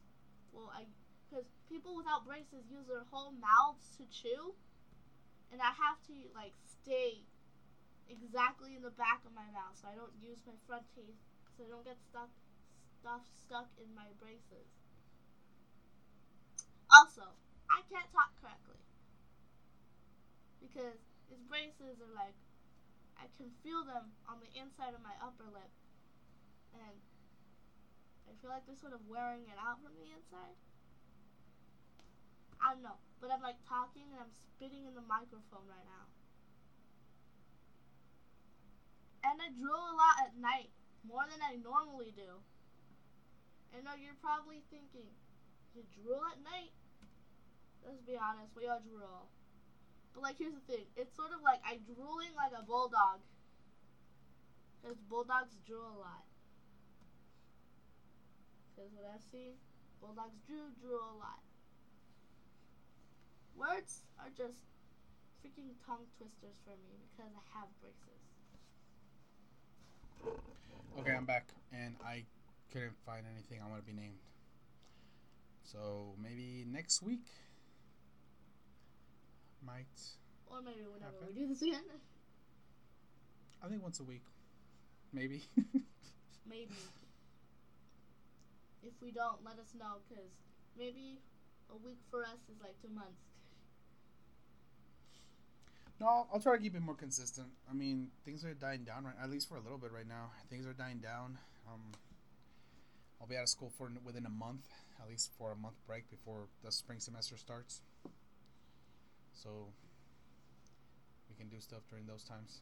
well, 0.52 0.72
I, 0.72 0.88
because 1.26 1.46
people 1.68 1.98
without 1.98 2.24
braces 2.24 2.66
use 2.70 2.87
their 2.87 3.05
whole 3.11 3.35
mouths 3.37 3.96
to 3.98 4.05
chew, 4.09 4.55
and 5.52 5.62
I 5.62 5.70
have 5.74 5.98
to 6.11 6.16
like 6.35 6.55
stay 6.64 7.22
exactly 8.07 8.74
in 8.79 8.83
the 8.83 8.94
back 8.94 9.22
of 9.26 9.35
my 9.35 9.46
mouth 9.50 9.74
so 9.74 9.90
I 9.90 9.98
don't 9.98 10.14
use 10.22 10.38
my 10.46 10.55
front 10.66 10.87
teeth 10.94 11.18
so 11.59 11.66
I 11.66 11.68
don't 11.70 11.83
get 11.83 11.98
stuck 12.07 12.31
stuff 13.02 13.26
stuck 13.46 13.70
in 13.83 13.90
my 13.94 14.07
braces. 14.18 14.66
Also, 16.90 17.26
I 17.66 17.83
can't 17.90 18.07
talk 18.14 18.31
correctly 18.38 18.79
because 20.62 20.98
these 21.28 21.42
braces 21.46 21.98
are 22.02 22.14
like 22.14 22.36
I 23.16 23.26
can 23.40 23.48
feel 23.64 23.82
them 23.82 24.12
on 24.28 24.38
the 24.44 24.50
inside 24.54 24.92
of 24.92 25.00
my 25.00 25.16
upper 25.24 25.48
lip 25.48 25.72
and 26.76 26.96
I 28.26 28.34
feel 28.42 28.50
like 28.50 28.66
they're 28.66 28.78
sort 28.78 28.92
of 28.92 29.02
wearing 29.06 29.46
it 29.48 29.58
out 29.58 29.80
from 29.80 29.94
the 29.96 30.10
inside. 30.10 30.58
I 32.60 32.74
don't 32.74 32.82
know, 32.82 32.98
but 33.22 33.30
I'm 33.30 33.40
like 33.40 33.60
talking 33.64 34.04
and 34.10 34.18
I'm 34.18 34.34
spitting 34.34 34.84
in 34.84 34.94
the 34.98 35.04
microphone 35.06 35.64
right 35.70 35.86
now. 35.86 36.06
And 39.26 39.42
I 39.42 39.50
drool 39.58 39.74
a 39.74 39.96
lot 39.98 40.22
at 40.22 40.38
night, 40.38 40.70
more 41.02 41.26
than 41.26 41.42
I 41.42 41.58
normally 41.58 42.14
do. 42.14 42.42
I 43.74 43.82
know 43.82 43.98
you're 43.98 44.18
probably 44.22 44.62
thinking, 44.70 45.10
you 45.74 45.82
drool 45.92 46.22
at 46.30 46.38
night? 46.46 46.72
Let's 47.82 48.02
be 48.02 48.16
honest, 48.18 48.54
we 48.54 48.66
all 48.66 48.82
drool. 48.82 49.30
But 50.16 50.24
like, 50.24 50.40
here's 50.40 50.57
the 50.57 50.64
thing: 50.64 50.88
it's 50.96 51.12
sort 51.12 51.37
of 51.37 51.44
like 51.44 51.61
I'm 51.61 51.85
drooling 51.85 52.33
like 52.33 52.57
a 52.57 52.64
bulldog, 52.64 53.20
because 54.81 54.96
bulldogs 55.12 55.52
drool 55.68 55.85
a 55.85 56.00
lot. 56.00 56.24
Because 58.72 58.88
what 58.96 59.12
I've 59.12 59.20
seen, 59.29 59.61
bulldogs 60.00 60.40
do 60.48 60.72
drool 60.81 61.05
a 61.05 61.16
lot. 61.20 61.44
Words 63.61 64.09
are 64.16 64.33
just 64.33 64.57
freaking 65.44 65.76
tongue 65.85 66.09
twisters 66.16 66.57
for 66.64 66.72
me 66.81 66.96
because 67.12 67.37
I 67.37 67.44
have 67.61 67.68
braces. 67.85 68.24
Okay, 70.98 71.12
I'm 71.12 71.26
back, 71.29 71.52
and 71.76 71.94
I 72.00 72.24
couldn't 72.72 72.96
find 73.05 73.26
anything 73.29 73.61
I 73.61 73.68
want 73.68 73.85
to 73.85 73.87
be 73.87 73.92
named. 73.92 74.16
So 75.62 76.14
maybe 76.16 76.64
next 76.66 77.02
week 77.02 77.29
might. 79.66 79.87
Or 80.46 80.62
maybe 80.62 80.83
whenever 80.92 81.16
Okay. 81.18 81.26
we 81.35 81.40
do 81.42 81.46
this 81.48 81.62
again. 81.62 81.83
I 83.62 83.68
think 83.68 83.83
once 83.83 83.98
a 84.00 84.05
week, 84.05 84.22
maybe. 85.12 85.42
Maybe. 86.48 86.76
If 88.85 88.92
we 89.02 89.11
don't, 89.11 89.42
let 89.44 89.59
us 89.59 89.74
know 89.76 89.96
because 90.09 90.31
maybe 90.79 91.18
a 91.70 91.76
week 91.76 91.98
for 92.09 92.22
us 92.22 92.38
is 92.48 92.62
like 92.62 92.81
two 92.81 92.94
months. 92.94 93.18
no, 95.98 96.07
I'll, 96.07 96.29
I'll 96.35 96.40
try 96.40 96.55
to 96.57 96.62
keep 96.62 96.76
it 96.76 96.83
more 96.83 96.94
consistent. 96.94 97.48
I 97.68 97.74
mean, 97.74 98.09
things 98.24 98.44
are 98.44 98.55
dying 98.55 98.85
down 98.85 99.05
right, 99.05 99.14
at 99.20 99.29
least 99.31 99.48
for 99.48 99.57
a 99.57 99.61
little 99.61 99.79
bit 99.79 99.90
right 99.90 100.07
now. 100.07 100.31
Things 100.50 100.66
are 100.66 100.72
dying 100.74 100.98
down. 100.98 101.38
Um, 101.66 101.81
I'll 103.20 103.26
be 103.26 103.37
out 103.37 103.42
of 103.42 103.48
school 103.48 103.72
for 103.76 103.90
within 104.05 104.26
a 104.26 104.31
month, 104.31 104.68
at 105.02 105.09
least 105.09 105.31
for 105.38 105.50
a 105.50 105.57
month 105.57 105.74
break 105.87 106.09
before 106.11 106.46
the 106.62 106.70
spring 106.70 107.00
semester 107.00 107.37
starts. 107.37 107.81
So 109.37 109.68
we 111.29 111.37
can 111.37 111.49
do 111.49 111.61
stuff 111.61 111.85
during 111.90 112.07
those 112.07 112.25
times. 112.25 112.61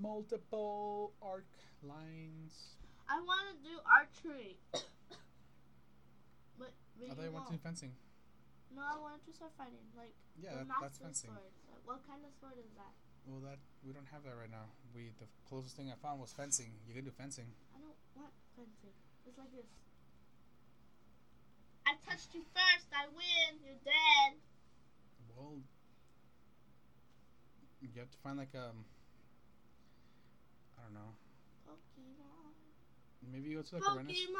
Multiple 0.00 1.12
arc 1.22 1.48
lines. 1.82 2.76
I 3.08 3.20
want 3.20 3.48
to 3.52 3.56
do 3.64 3.76
archery. 3.84 4.56
but 4.72 4.82
but 7.00 7.04
I 7.04 7.14
thought 7.14 7.24
you 7.24 7.28
you 7.28 7.36
went 7.36 7.48
won't. 7.48 7.62
fencing. 7.62 7.92
No, 8.74 8.82
I 8.84 8.96
wanted 9.00 9.24
to 9.24 9.32
start 9.32 9.52
fighting. 9.56 9.84
Like 9.96 10.12
Yeah, 10.36 10.60
the 10.60 10.64
that, 10.68 10.80
that's 10.80 10.98
fencing. 11.00 11.30
sword. 11.32 11.52
Like, 11.72 11.84
what 11.88 12.00
kind 12.08 12.20
of 12.24 12.32
sword 12.40 12.56
is 12.60 12.68
that? 12.76 12.92
Well, 13.24 13.40
that 13.44 13.60
we 13.84 13.92
don't 13.92 14.08
have 14.12 14.24
that 14.24 14.36
right 14.36 14.50
now. 14.52 14.72
We 14.96 15.12
the 15.20 15.28
closest 15.48 15.76
thing 15.76 15.88
I 15.92 15.96
found 16.00 16.20
was 16.20 16.32
fencing. 16.32 16.72
You 16.88 16.92
can 16.96 17.04
do 17.04 17.12
fencing. 17.12 17.48
I 17.76 17.80
don't 17.80 17.96
want 18.16 18.32
fencing. 18.56 18.92
It's 19.24 19.36
like 19.40 19.52
this. 19.52 19.68
I 21.88 21.96
touched 22.04 22.32
you 22.36 22.44
first. 22.52 22.88
I 22.92 23.08
win. 23.08 23.56
You're 23.64 23.80
dead. 23.84 24.36
Well, 25.38 25.62
you 27.80 27.88
have 27.98 28.10
to 28.10 28.18
find 28.18 28.38
like 28.38 28.54
a. 28.54 28.74
I 30.76 30.82
don't 30.82 30.94
know. 30.94 31.14
Pokemon. 31.66 32.58
Maybe 33.32 33.50
you 33.50 33.56
go 33.56 33.62
to 33.62 33.74
like 33.76 33.84
a 33.86 33.96
Renaissance. 33.96 34.30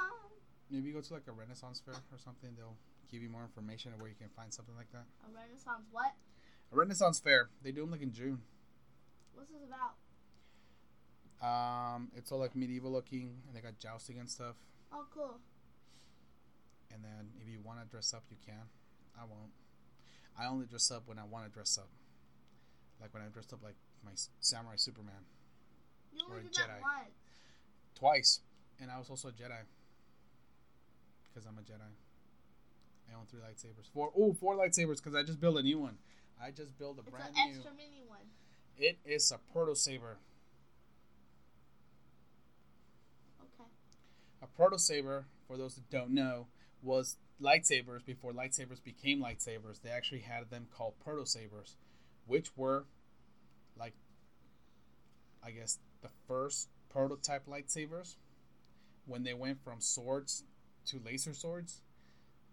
Maybe 0.71 0.89
you 0.89 0.95
go 0.95 1.01
to 1.01 1.15
like 1.15 1.27
a 1.29 1.33
Renaissance 1.33 1.81
fair 1.85 1.95
or 1.95 2.19
something. 2.19 2.51
They'll 2.57 2.77
give 3.11 3.23
you 3.23 3.31
more 3.31 3.43
information 3.43 3.93
of 3.93 4.01
where 4.01 4.09
you 4.09 4.17
can 4.19 4.29
find 4.35 4.53
something 4.53 4.75
like 4.77 4.91
that. 4.93 5.07
A 5.23 5.31
Renaissance 5.35 5.87
what? 5.91 6.15
A 6.73 6.77
Renaissance 6.77 7.21
fair. 7.21 7.49
They 7.63 7.71
do 7.71 7.83
them 7.83 7.93
like 7.93 8.03
in 8.03 8.13
June. 8.13 8.43
What's 9.35 9.51
this 9.51 9.63
about? 9.63 9.95
Um, 11.39 12.11
it's 12.17 12.33
all 12.33 12.41
like 12.41 12.57
medieval 12.57 12.91
looking, 12.91 13.43
and 13.47 13.55
they 13.55 13.61
got 13.61 13.79
jousting 13.79 14.19
and 14.19 14.29
stuff. 14.29 14.57
Oh, 14.93 15.05
cool. 15.15 15.39
And 16.93 17.05
then 17.05 17.31
if 17.41 17.49
you 17.49 17.61
want 17.63 17.79
to 17.81 17.87
dress 17.87 18.13
up, 18.13 18.25
you 18.31 18.37
can. 18.45 18.67
I 19.17 19.23
won't. 19.25 19.53
I 20.40 20.46
only 20.46 20.66
dress 20.66 20.90
up 20.90 21.03
when 21.07 21.18
I 21.18 21.24
want 21.24 21.46
to 21.46 21.51
dress 21.53 21.79
up. 21.79 21.88
Like 23.01 23.12
when 23.14 23.22
I 23.22 23.27
dressed 23.27 23.53
up 23.53 23.62
like 23.62 23.74
my 24.05 24.12
samurai 24.40 24.77
Superman 24.77 25.22
You 26.14 26.24
Or 26.31 26.38
a 26.38 26.42
did 26.42 26.53
that 26.55 26.68
Jedi. 26.68 26.83
once. 26.83 27.11
twice, 27.94 28.40
and 28.81 28.90
I 28.90 28.98
was 28.98 29.09
also 29.11 29.29
a 29.29 29.33
Jedi 29.33 29.62
because 31.29 31.46
I'm 31.46 31.59
a 31.59 31.62
Jedi. 31.62 31.90
I 33.11 33.14
own 33.18 33.27
three 33.31 33.40
lightsabers. 33.40 33.88
Four. 33.94 34.11
Oh, 34.16 34.33
four 34.35 34.55
lightsabers 34.55 34.96
because 34.96 35.14
I 35.14 35.22
just 35.22 35.40
built 35.40 35.57
a 35.59 35.62
new 35.62 35.79
one. 35.79 35.96
I 36.42 36.51
just 36.51 36.79
built 36.79 36.98
a 36.98 37.01
It's 37.01 37.11
brand 37.11 37.35
an 37.37 37.51
new. 37.51 37.55
extra 37.57 37.72
mini 37.72 38.03
one. 38.07 38.18
It 38.77 38.98
is 39.05 39.33
a 39.33 39.38
proto 39.53 39.74
saber. 39.74 40.18
Okay. 43.40 43.68
A 44.42 44.46
proto 44.46 44.79
saber, 44.79 45.24
for 45.46 45.57
those 45.57 45.74
that 45.77 45.88
don't 45.90 46.11
know, 46.11 46.46
was 46.83 47.16
lightsabers 47.42 48.05
before 48.05 48.33
lightsabers 48.33 48.83
became 48.83 49.22
lightsabers. 49.22 49.81
They 49.83 49.90
actually 49.90 50.20
had 50.20 50.51
them 50.51 50.66
called 50.74 50.94
proto 51.03 51.24
sabers, 51.24 51.77
which 52.27 52.57
were 52.57 52.85
like, 53.79 53.94
I 55.44 55.51
guess, 55.51 55.79
the 56.03 56.11
first 56.27 56.68
prototype 56.90 57.46
lightsabers. 57.46 58.16
When 59.07 59.22
they 59.22 59.35
went 59.35 59.62
from 59.64 59.81
swords 59.81 60.44
to 60.87 61.01
laser 61.05 61.33
swords, 61.33 61.81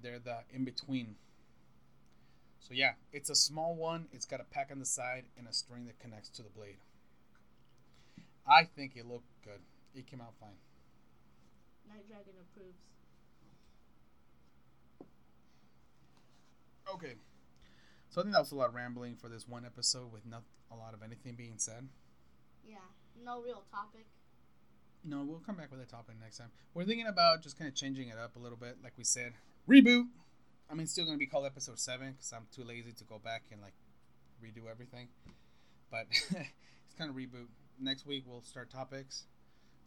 they're 0.02 0.20
the 0.20 0.40
in 0.54 0.64
between. 0.64 1.16
So 2.60 2.74
yeah, 2.74 2.94
it's 3.12 3.30
a 3.30 3.36
small 3.36 3.76
one. 3.76 4.08
It's 4.12 4.26
got 4.26 4.40
a 4.40 4.46
pack 4.46 4.70
on 4.72 4.80
the 4.80 4.86
side 4.86 5.26
and 5.38 5.48
a 5.48 5.54
string 5.54 5.86
that 5.86 6.00
connects 6.00 6.30
to 6.30 6.44
the 6.44 6.50
blade. 6.50 6.78
I 8.48 8.64
think 8.64 8.94
it 8.96 9.06
looked 9.06 9.30
good. 9.44 9.60
It 9.94 10.08
came 10.08 10.22
out 10.22 10.34
fine. 10.40 10.58
Night 11.88 12.08
Dragon 12.08 12.34
approves. 12.42 12.78
Okay. 16.94 17.16
So 18.10 18.22
I 18.22 18.24
think 18.24 18.34
that 18.34 18.40
was 18.40 18.52
a 18.52 18.56
lot 18.56 18.70
of 18.70 18.76
rambling 18.76 19.16
for 19.16 19.28
this 19.28 19.48
one 19.48 19.66
episode 19.66 20.12
with 20.12 20.26
not 20.26 20.44
a 20.72 20.76
lot 20.76 20.94
of 20.94 21.02
anything 21.04 21.36
being 21.36 21.56
said. 21.58 21.88
Yeah. 22.68 22.78
No 23.24 23.42
real 23.42 23.64
topic. 23.72 24.06
No, 25.04 25.24
we'll 25.24 25.42
come 25.46 25.56
back 25.56 25.72
with 25.72 25.82
a 25.82 25.86
topic 25.86 26.16
next 26.20 26.38
time. 26.38 26.50
We're 26.74 26.86
thinking 26.86 27.08
about 27.08 27.44
just 27.44 27.58
kind 27.60 27.68
of 27.68 27.76
changing 27.76 28.10
it 28.10 28.18
up 28.18 28.36
a 28.36 28.40
little 28.40 28.58
bit, 28.58 28.78
like 28.84 28.94
we 28.98 29.04
said. 29.04 29.34
Reboot. 29.70 30.06
I 30.70 30.74
mean, 30.74 30.84
it's 30.84 30.92
still 30.92 31.06
going 31.06 31.16
to 31.16 31.20
be 31.20 31.28
called 31.28 31.46
episode 31.46 31.78
seven 31.78 32.14
because 32.14 32.34
I'm 32.34 32.48
too 32.52 32.64
lazy 32.64 32.92
to 32.92 33.04
go 33.04 33.20
back 33.20 33.44
and 33.52 33.62
like 33.62 33.76
redo 34.44 34.70
everything. 34.70 35.10
But 35.92 36.08
it's 36.10 36.94
kind 36.98 37.10
of 37.10 37.16
reboot. 37.16 37.48
Next 37.80 38.06
week 38.08 38.24
we'll 38.28 38.42
start 38.42 38.72
topics. 38.72 39.26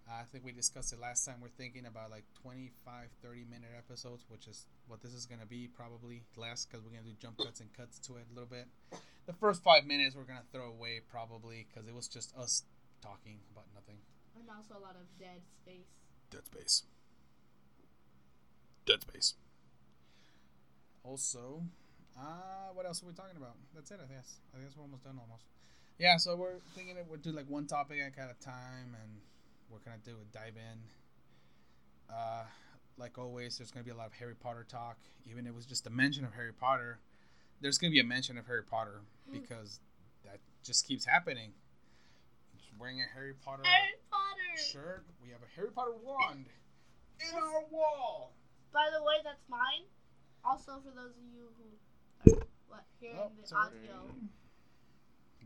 I 0.09 0.25
think 0.25 0.45
we 0.45 0.53
discussed 0.53 0.93
it 0.93 1.01
last 1.01 1.25
time. 1.25 1.37
We're 1.41 1.49
thinking 1.49 1.85
about 1.85 2.11
like 2.11 2.25
25, 2.43 3.09
30 3.23 3.45
minute 3.45 3.71
episodes, 3.77 4.25
which 4.29 4.47
is 4.47 4.65
what 4.87 5.03
this 5.03 5.13
is 5.13 5.27
going 5.27 5.41
to 5.41 5.47
be 5.47 5.69
probably 5.69 6.23
less 6.37 6.65
because 6.65 6.85
we're 6.85 6.93
going 6.93 7.05
to 7.05 7.11
do 7.11 7.17
jump 7.21 7.37
cuts 7.39 7.61
and 7.61 7.73
cuts 7.75 7.99
to 8.01 8.17
it 8.17 8.25
a 8.31 8.35
little 8.35 8.49
bit. 8.49 8.67
The 9.27 9.35
first 9.35 9.63
five 9.63 9.85
minutes 9.85 10.17
we're 10.17 10.25
going 10.25 10.41
to 10.41 10.51
throw 10.51 10.69
away 10.69 11.01
probably 11.11 11.67
because 11.69 11.87
it 11.89 11.95
was 11.95 12.09
just 12.09 12.35
us 12.37 12.65
talking 13.03 13.41
about 13.53 13.67
nothing. 13.75 14.01
And 14.39 14.49
also 14.49 14.81
a 14.81 14.83
lot 14.83 14.97
of 14.97 15.05
dead 15.19 15.43
space. 15.61 15.93
Dead 16.31 16.45
Space. 16.47 16.83
Dead 18.87 19.01
Space. 19.03 19.35
Also, 21.05 21.63
uh, 22.19 22.73
what 22.75 22.87
else 22.87 23.03
are 23.03 23.07
we 23.07 23.13
talking 23.13 23.37
about? 23.37 23.57
That's 23.75 23.91
it, 23.91 24.01
I 24.03 24.13
guess. 24.13 24.37
I 24.55 24.63
guess 24.63 24.77
we're 24.77 24.83
almost 24.85 25.05
done 25.05 25.19
almost. 25.21 25.45
Yeah, 25.99 26.17
so 26.17 26.37
we're 26.37 26.61
thinking 26.75 26.95
that 26.97 27.09
we'll 27.09 27.19
do 27.19 27.33
like 27.33 27.49
one 27.49 27.67
topic 27.67 27.99
at 27.99 28.31
a 28.31 28.45
time 28.45 28.95
and 29.03 29.21
we're 29.71 29.79
gonna 29.85 29.99
do 30.05 30.17
a 30.21 30.25
dive 30.37 30.55
in. 30.57 30.79
Uh, 32.15 32.45
like 32.97 33.19
always, 33.19 33.59
there's 33.59 33.71
gonna 33.71 33.85
be 33.85 33.91
a 33.91 33.95
lot 33.97 34.07
of 34.07 34.15
Harry 34.15 34.35
Potter 34.35 34.65
talk. 34.69 34.97
Even 35.27 35.47
if 35.47 35.51
it 35.53 35.55
was 35.55 35.67
just 35.67 35.87
a 35.87 35.91
mention 35.91 36.25
of 36.25 36.33
Harry 36.35 36.53
Potter, 36.53 36.99
there's 37.61 37.79
gonna 37.79 37.91
be 37.93 38.01
a 38.01 38.05
mention 38.05 38.39
of 38.39 38.47
Harry 38.47 38.63
Potter 38.63 39.03
because 39.33 39.81
that 40.25 40.39
just 40.65 40.87
keeps 40.87 41.05
happening. 41.05 41.53
Just 42.59 42.71
wearing 42.79 43.01
a 43.01 43.15
Harry 43.15 43.35
Potter 43.35 43.63
Harry 43.65 43.99
Potter! 44.11 44.63
shirt. 44.73 45.07
We 45.23 45.31
have 45.31 45.41
a 45.43 45.51
Harry 45.57 45.71
Potter 45.71 45.93
wand 46.03 46.47
in 47.21 47.35
our 47.37 47.65
wall. 47.71 48.33
By 48.73 48.89
the 48.97 49.03
way, 49.03 49.15
that's 49.25 49.45
mine. 49.49 49.85
Also, 50.45 50.81
for 50.85 50.91
those 50.95 51.13
of 51.17 51.25
you 51.33 51.49
who 51.59 52.33
are 52.33 52.47
what 52.69 52.85
hearing 53.01 53.17
Oh, 53.19 53.31
the 53.41 53.47
sorry. 53.47 53.63
audio. 53.89 54.11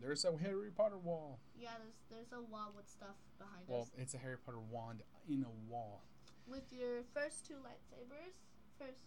There's 0.03 0.25
a 0.25 0.37
Harry 0.37 0.71
Potter 0.75 0.99
wall. 0.99 1.39
Yeah, 1.57 1.71
there's 1.79 1.95
there's 2.11 2.33
a 2.35 2.43
wall 2.51 2.73
with 2.75 2.89
stuff 2.91 3.15
behind 3.39 3.63
Well, 3.69 3.83
us. 3.83 3.91
it's 3.97 4.15
a 4.15 4.19
Harry 4.19 4.37
Potter 4.37 4.59
wand 4.59 5.03
in 5.29 5.45
a 5.47 5.71
wall. 5.71 6.03
With 6.49 6.67
your 6.73 7.05
first 7.15 7.47
two 7.47 7.55
lightsabers, 7.63 8.35
first 8.79 8.99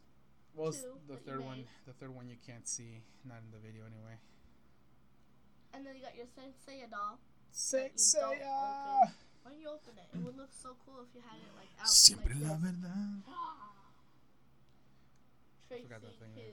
Well, 0.56 0.72
Two 0.72 0.96
the 1.08 1.18
third 1.18 1.44
one. 1.44 1.66
The 1.86 1.92
third 1.94 2.16
one 2.16 2.30
you 2.30 2.38
can't 2.48 2.66
see, 2.66 3.04
not 3.28 3.44
in 3.44 3.52
the 3.52 3.60
video 3.60 3.84
anyway. 3.86 4.16
and 5.74 5.86
then 5.86 5.96
you 5.96 6.02
got 6.02 6.16
your 6.16 6.28
Sensei 6.34 6.88
doll. 6.90 7.20
You 7.20 7.52
say, 7.52 7.92
don't 9.44 9.60
you 9.60 9.68
open 9.68 9.94
it, 10.00 10.08
it 10.16 10.24
would 10.24 10.38
look 10.38 10.52
so 10.56 10.76
cool 10.86 11.04
if 11.04 11.12
you 11.14 11.22
had 11.28 11.36
it 11.38 11.52
like 11.60 11.68
out 11.80 11.88
Siempre 11.90 12.34
like 12.40 12.50
la 12.50 12.56
verdad. 12.56 13.22
Tracing 15.68 15.88
Forgot 15.88 16.02
that 16.02 16.20
thing 16.20 16.32
there. 16.36 16.44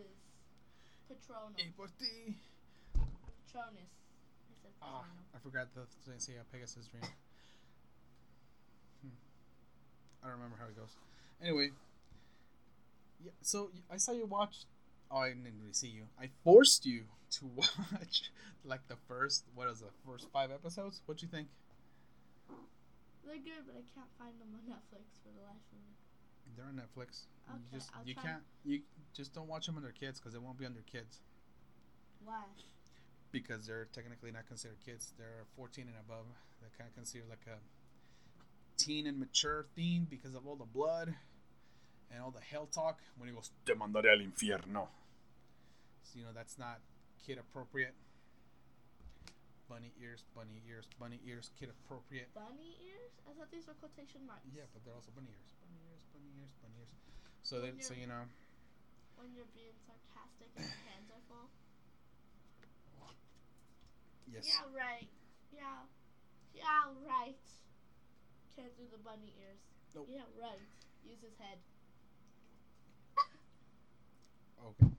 his 1.09 1.23
ti. 1.99 2.35
Patronus. 3.47 4.02
I 4.83 4.87
Ah, 4.87 5.05
I 5.35 5.39
forgot 5.39 5.69
the 5.75 5.83
say 6.19 6.35
a 6.41 6.45
Pegasus 6.53 6.87
dream. 6.89 7.03
Hmm. 9.03 9.09
I 10.23 10.27
don't 10.29 10.37
remember 10.37 10.57
how 10.61 10.67
it 10.67 10.77
goes. 10.77 10.97
Anyway, 11.43 11.71
yeah. 13.25 13.33
So 13.43 13.71
I 13.91 13.97
saw 13.97 14.13
you 14.13 14.27
watch. 14.27 14.65
Oh, 15.11 15.19
I 15.19 15.29
didn't 15.29 15.45
really 15.61 15.73
see 15.73 15.89
you. 15.89 16.05
I 16.21 16.29
forced 16.45 16.87
you 16.87 17.05
to 17.39 17.47
watch 17.57 18.31
like 18.65 18.87
the 18.89 18.97
first. 19.09 19.45
What 19.55 19.69
is 19.69 19.81
the 19.81 19.91
first 20.07 20.29
five 20.33 20.51
episodes? 20.51 21.01
What 21.07 21.19
do 21.19 21.27
you 21.27 21.31
think? 21.31 21.49
They're 23.25 23.37
good, 23.37 23.65
but 23.67 23.77
I 23.77 23.85
can't 23.95 24.11
find 24.19 24.35
them 24.41 24.49
on 24.55 24.61
Netflix 24.69 25.07
for 25.23 25.31
the 25.31 25.43
life 25.47 25.63
of 25.73 25.79
me. 25.79 25.95
They're 26.57 26.67
on 26.67 26.75
Netflix. 26.77 27.27
Okay, 27.49 27.59
you 27.71 27.79
just 27.79 27.91
I'll 27.95 28.05
you 28.07 28.15
try. 28.15 28.23
can't 28.23 28.43
you 28.65 28.81
just 29.15 29.33
don't 29.33 29.49
watch 29.49 29.67
them 29.67 29.77
under 29.77 29.91
kids 29.93 30.19
because 30.21 30.33
they 30.33 30.39
won't 30.39 30.59
be 30.59 30.67
under 30.67 30.83
kids 30.83 31.21
Why? 32.25 32.45
Because 33.33 33.67
they're 33.67 33.89
technically 33.93 34.31
not 34.31 34.47
considered 34.47 34.79
kids. 34.85 35.13
They're 35.19 35.45
14 35.57 35.89
and 35.89 35.97
above. 36.07 36.27
They're 36.61 36.71
kind 36.79 36.89
of 36.89 36.95
considered 36.95 37.29
like 37.29 37.43
a 37.49 37.59
teen 38.77 39.07
and 39.07 39.19
mature 39.19 39.67
theme 39.75 40.07
because 40.09 40.35
of 40.35 40.47
all 40.47 40.57
the 40.57 40.69
blood 40.69 41.15
and 42.13 42.23
all 42.23 42.31
the 42.31 42.45
hell 42.45 42.69
talk. 42.71 43.01
When 43.17 43.29
he 43.29 43.35
goes, 43.35 43.51
"Te 43.65 43.73
mandaré 43.73 44.13
al 44.13 44.21
infierno," 44.21 44.87
so 46.03 46.19
you 46.19 46.25
know 46.25 46.33
that's 46.33 46.59
not 46.59 46.81
kid 47.27 47.39
appropriate. 47.39 47.95
Bunny 49.69 49.93
ears, 50.03 50.25
bunny 50.37 50.61
ears, 50.69 50.85
bunny 51.01 51.19
ears, 51.25 51.51
kid 51.59 51.71
appropriate. 51.73 52.29
Bunny 52.35 52.77
ears? 52.85 53.13
I 53.25 53.33
thought 53.33 53.49
these 53.51 53.67
were 53.67 53.73
quotation 53.81 54.21
marks. 54.27 54.45
Yeah, 54.53 54.69
but 54.75 54.85
they're 54.85 54.93
also 54.93 55.09
bunny 55.17 55.33
ears, 55.33 55.49
bunny 55.65 55.81
ears, 55.89 56.05
bunny 56.13 56.29
ears, 56.37 56.53
bunny 56.61 56.77
ears. 56.77 56.93
So 57.41 57.61
they, 57.65 57.73
When 57.73 57.81
so 57.81 57.95
you 57.95 58.07
know, 58.07 58.29
When 59.17 59.33
you're 59.33 59.49
being 59.57 59.73
sarcastic 59.89 60.53
and 60.61 60.67
your 60.69 60.85
hands 60.93 61.09
are 61.09 61.25
full. 61.25 61.49
Yes. 64.33 64.47
Yeah, 64.49 64.65
right. 64.77 65.09
Yeah. 65.53 65.87
Yeah, 66.55 66.85
right. 67.07 67.37
Can't 68.57 68.77
do 68.77 68.85
the 68.91 68.99
bunny 68.99 69.33
ears. 69.41 69.59
Nope. 69.95 70.09
Yeah, 70.11 70.23
right. 70.41 70.59
Use 71.05 71.21
his 71.23 71.37
head. 71.39 71.59
Okay. 74.65 74.93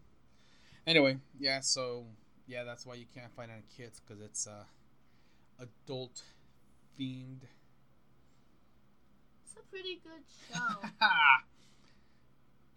Anyway, 0.85 1.17
yeah. 1.39 1.61
So 1.61 2.05
yeah, 2.47 2.63
that's 2.63 2.85
why 2.85 2.95
you 2.95 3.05
can't 3.15 3.31
find 3.35 3.49
it 3.51 3.55
on 3.55 3.63
kids 3.75 4.01
because 4.01 4.21
it's 4.21 4.45
uh, 4.47 4.65
adult 5.59 6.21
themed. 6.99 7.43
It's 9.45 9.55
a 9.57 9.63
pretty 9.71 10.01
good 10.03 10.23
show. 10.51 10.81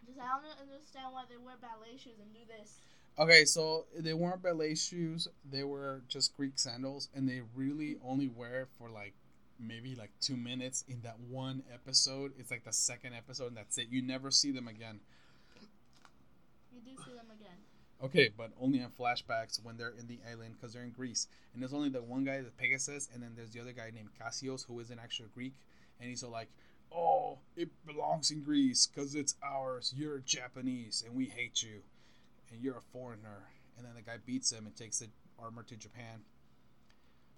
Just 0.07 0.21
I 0.23 0.39
don't 0.39 0.61
understand 0.63 1.11
why 1.11 1.25
they 1.29 1.37
wear 1.37 1.57
ballet 1.61 1.99
shoes 1.99 2.21
and 2.23 2.33
do 2.33 2.47
this. 2.47 2.79
Okay, 3.19 3.45
so 3.45 3.87
they 3.97 4.15
weren't 4.15 4.43
ballet 4.43 4.75
shoes; 4.75 5.29
they 5.51 5.65
were 5.65 6.03
just 6.09 6.37
Greek 6.37 6.59
sandals, 6.59 7.09
and 7.15 7.29
they 7.29 7.43
really 7.55 7.97
only 8.05 8.29
wear 8.29 8.67
for 8.79 8.89
like 8.91 9.15
maybe 9.59 9.95
like 9.95 10.11
two 10.21 10.37
minutes 10.37 10.85
in 10.89 11.01
that 11.03 11.19
one 11.21 11.63
episode. 11.73 12.33
It's 12.39 12.51
like 12.51 12.65
the 12.65 12.73
second 12.73 13.15
episode, 13.15 13.49
and 13.49 13.57
that's 13.57 13.79
it. 13.79 13.89
You 13.91 14.03
never 14.03 14.31
see 14.31 14.51
them 14.51 14.69
again. 14.69 15.01
You 16.73 16.81
do 16.81 17.03
see 17.03 17.13
them 17.13 17.27
again. 17.35 17.57
Okay, 18.03 18.31
but 18.37 18.53
only 18.61 18.83
on 18.83 18.91
flashbacks 18.91 19.63
when 19.65 19.79
they're 19.79 19.95
in 19.99 20.07
the 20.07 20.19
island 20.31 20.55
because 20.57 20.75
they're 20.75 20.83
in 20.83 20.91
Greece. 20.91 21.29
And 21.55 21.63
there's 21.63 21.73
only 21.73 21.89
the 21.89 22.03
one 22.03 22.25
guy, 22.25 22.43
the 22.43 22.51
Pegasus, 22.51 23.09
and 23.13 23.23
then 23.23 23.33
there's 23.35 23.51
the 23.51 23.61
other 23.61 23.73
guy 23.73 23.91
named 23.95 24.11
Cassios, 24.19 24.65
who 24.65 24.79
is 24.81 24.91
an 24.91 24.99
actual 25.03 25.27
Greek. 25.35 25.55
And 25.99 26.11
he's 26.11 26.23
all 26.23 26.31
like, 26.31 26.51
"Oh, 26.93 27.39
it 27.57 27.71
belongs 27.87 28.31
in 28.31 28.43
Greece 28.43 28.87
because 28.87 29.15
it's 29.15 29.35
ours. 29.43 29.95
You're 29.97 30.19
Japanese, 30.19 31.03
and 31.07 31.15
we 31.15 31.27
hate 31.27 31.63
you, 31.63 31.83
and 32.57 32.65
you're 32.65 32.79
a 32.79 32.83
foreigner." 32.93 33.49
And 33.77 33.87
then 33.87 33.95
the 33.95 34.03
guy 34.03 34.17
beats 34.25 34.51
him 34.51 34.67
and 34.67 34.75
takes 34.75 34.99
the 35.01 35.09
armor 35.39 35.63
to 35.65 35.77
Japan. 35.77 36.25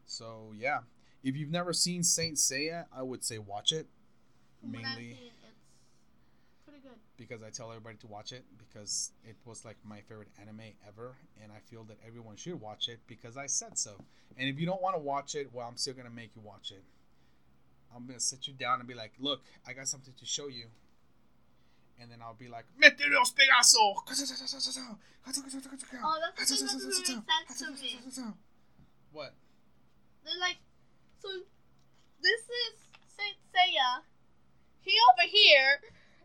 So 0.07 0.53
yeah, 0.57 0.81
if 1.23 1.37
you've 1.37 1.51
never 1.51 1.73
seen 1.73 2.03
Saint 2.03 2.37
Seiya, 2.37 2.87
I 2.97 3.03
would 3.03 3.25
say 3.25 3.39
watch 3.39 3.73
it. 3.73 3.89
From 4.61 4.73
what 4.73 4.85
I've 4.85 4.97
Mainly 4.97 5.11
it's 5.11 6.63
pretty 6.65 6.81
good. 6.81 6.99
because 7.17 7.43
I 7.43 7.51
tell 7.51 7.71
everybody 7.71 7.97
to 7.99 8.07
watch 8.07 8.33
it 8.33 8.45
because 8.57 9.13
it 9.25 9.37
was 9.45 9.65
like 9.65 9.77
my 9.85 10.01
favorite 10.03 10.29
anime 10.41 10.73
ever, 10.87 11.17
and 11.43 11.53
I 11.53 11.59
feel 11.59 11.85
that 11.85 11.99
everyone 12.07 12.37
should 12.37 12.61
watch 12.61 12.89
it 12.89 13.01
because 13.07 13.37
I 13.37 13.47
said 13.47 13.79
so. 13.79 14.05
And 14.37 14.49
if 14.49 14.59
you 14.59 14.67
don't 14.67 14.83
want 14.83 14.95
to 14.95 15.01
watch 15.01 15.35
it, 15.35 15.53
well, 15.53 15.67
I'm 15.69 15.77
still 15.77 15.95
gonna 15.95 16.11
make 16.11 16.35
you 16.37 16.43
watch 16.43 16.71
it. 16.71 16.85
I'm 17.95 18.07
gonna 18.07 18.21
sit 18.21 18.47
you 18.47 18.55
down 18.55 18.81
and 18.81 18.89
be 18.89 18.95
like, 18.95 19.13
"Look, 19.19 19.43
I 19.67 19.73
got 19.73 19.89
something 19.89 20.15
to 20.15 20.27
show 20.27 20.49
you," 20.49 20.71
and 22.01 22.11
then 22.11 22.21
I'll 22.23 22.35
be 22.35 22.49
like, 22.49 22.65
"Mete 22.79 23.09
los 23.11 23.33
Pegaso!" 23.33 24.03
Oh, 26.05 26.19
that's 26.37 26.51
the 26.51 26.57
thing 26.57 26.79
that 26.79 26.81
doesn't 26.81 27.07
make 27.07 27.07
sense 27.57 28.15
to 28.17 28.23
me. 28.23 28.33
What? 29.13 29.35
They're 30.25 30.41
like, 30.41 30.59
so 31.21 31.29
this 32.21 32.43
is 32.43 32.75
Saint 33.17 33.37
Seiya. 33.53 34.03
He 34.81 34.93
over 35.13 35.29
here, 35.29 35.81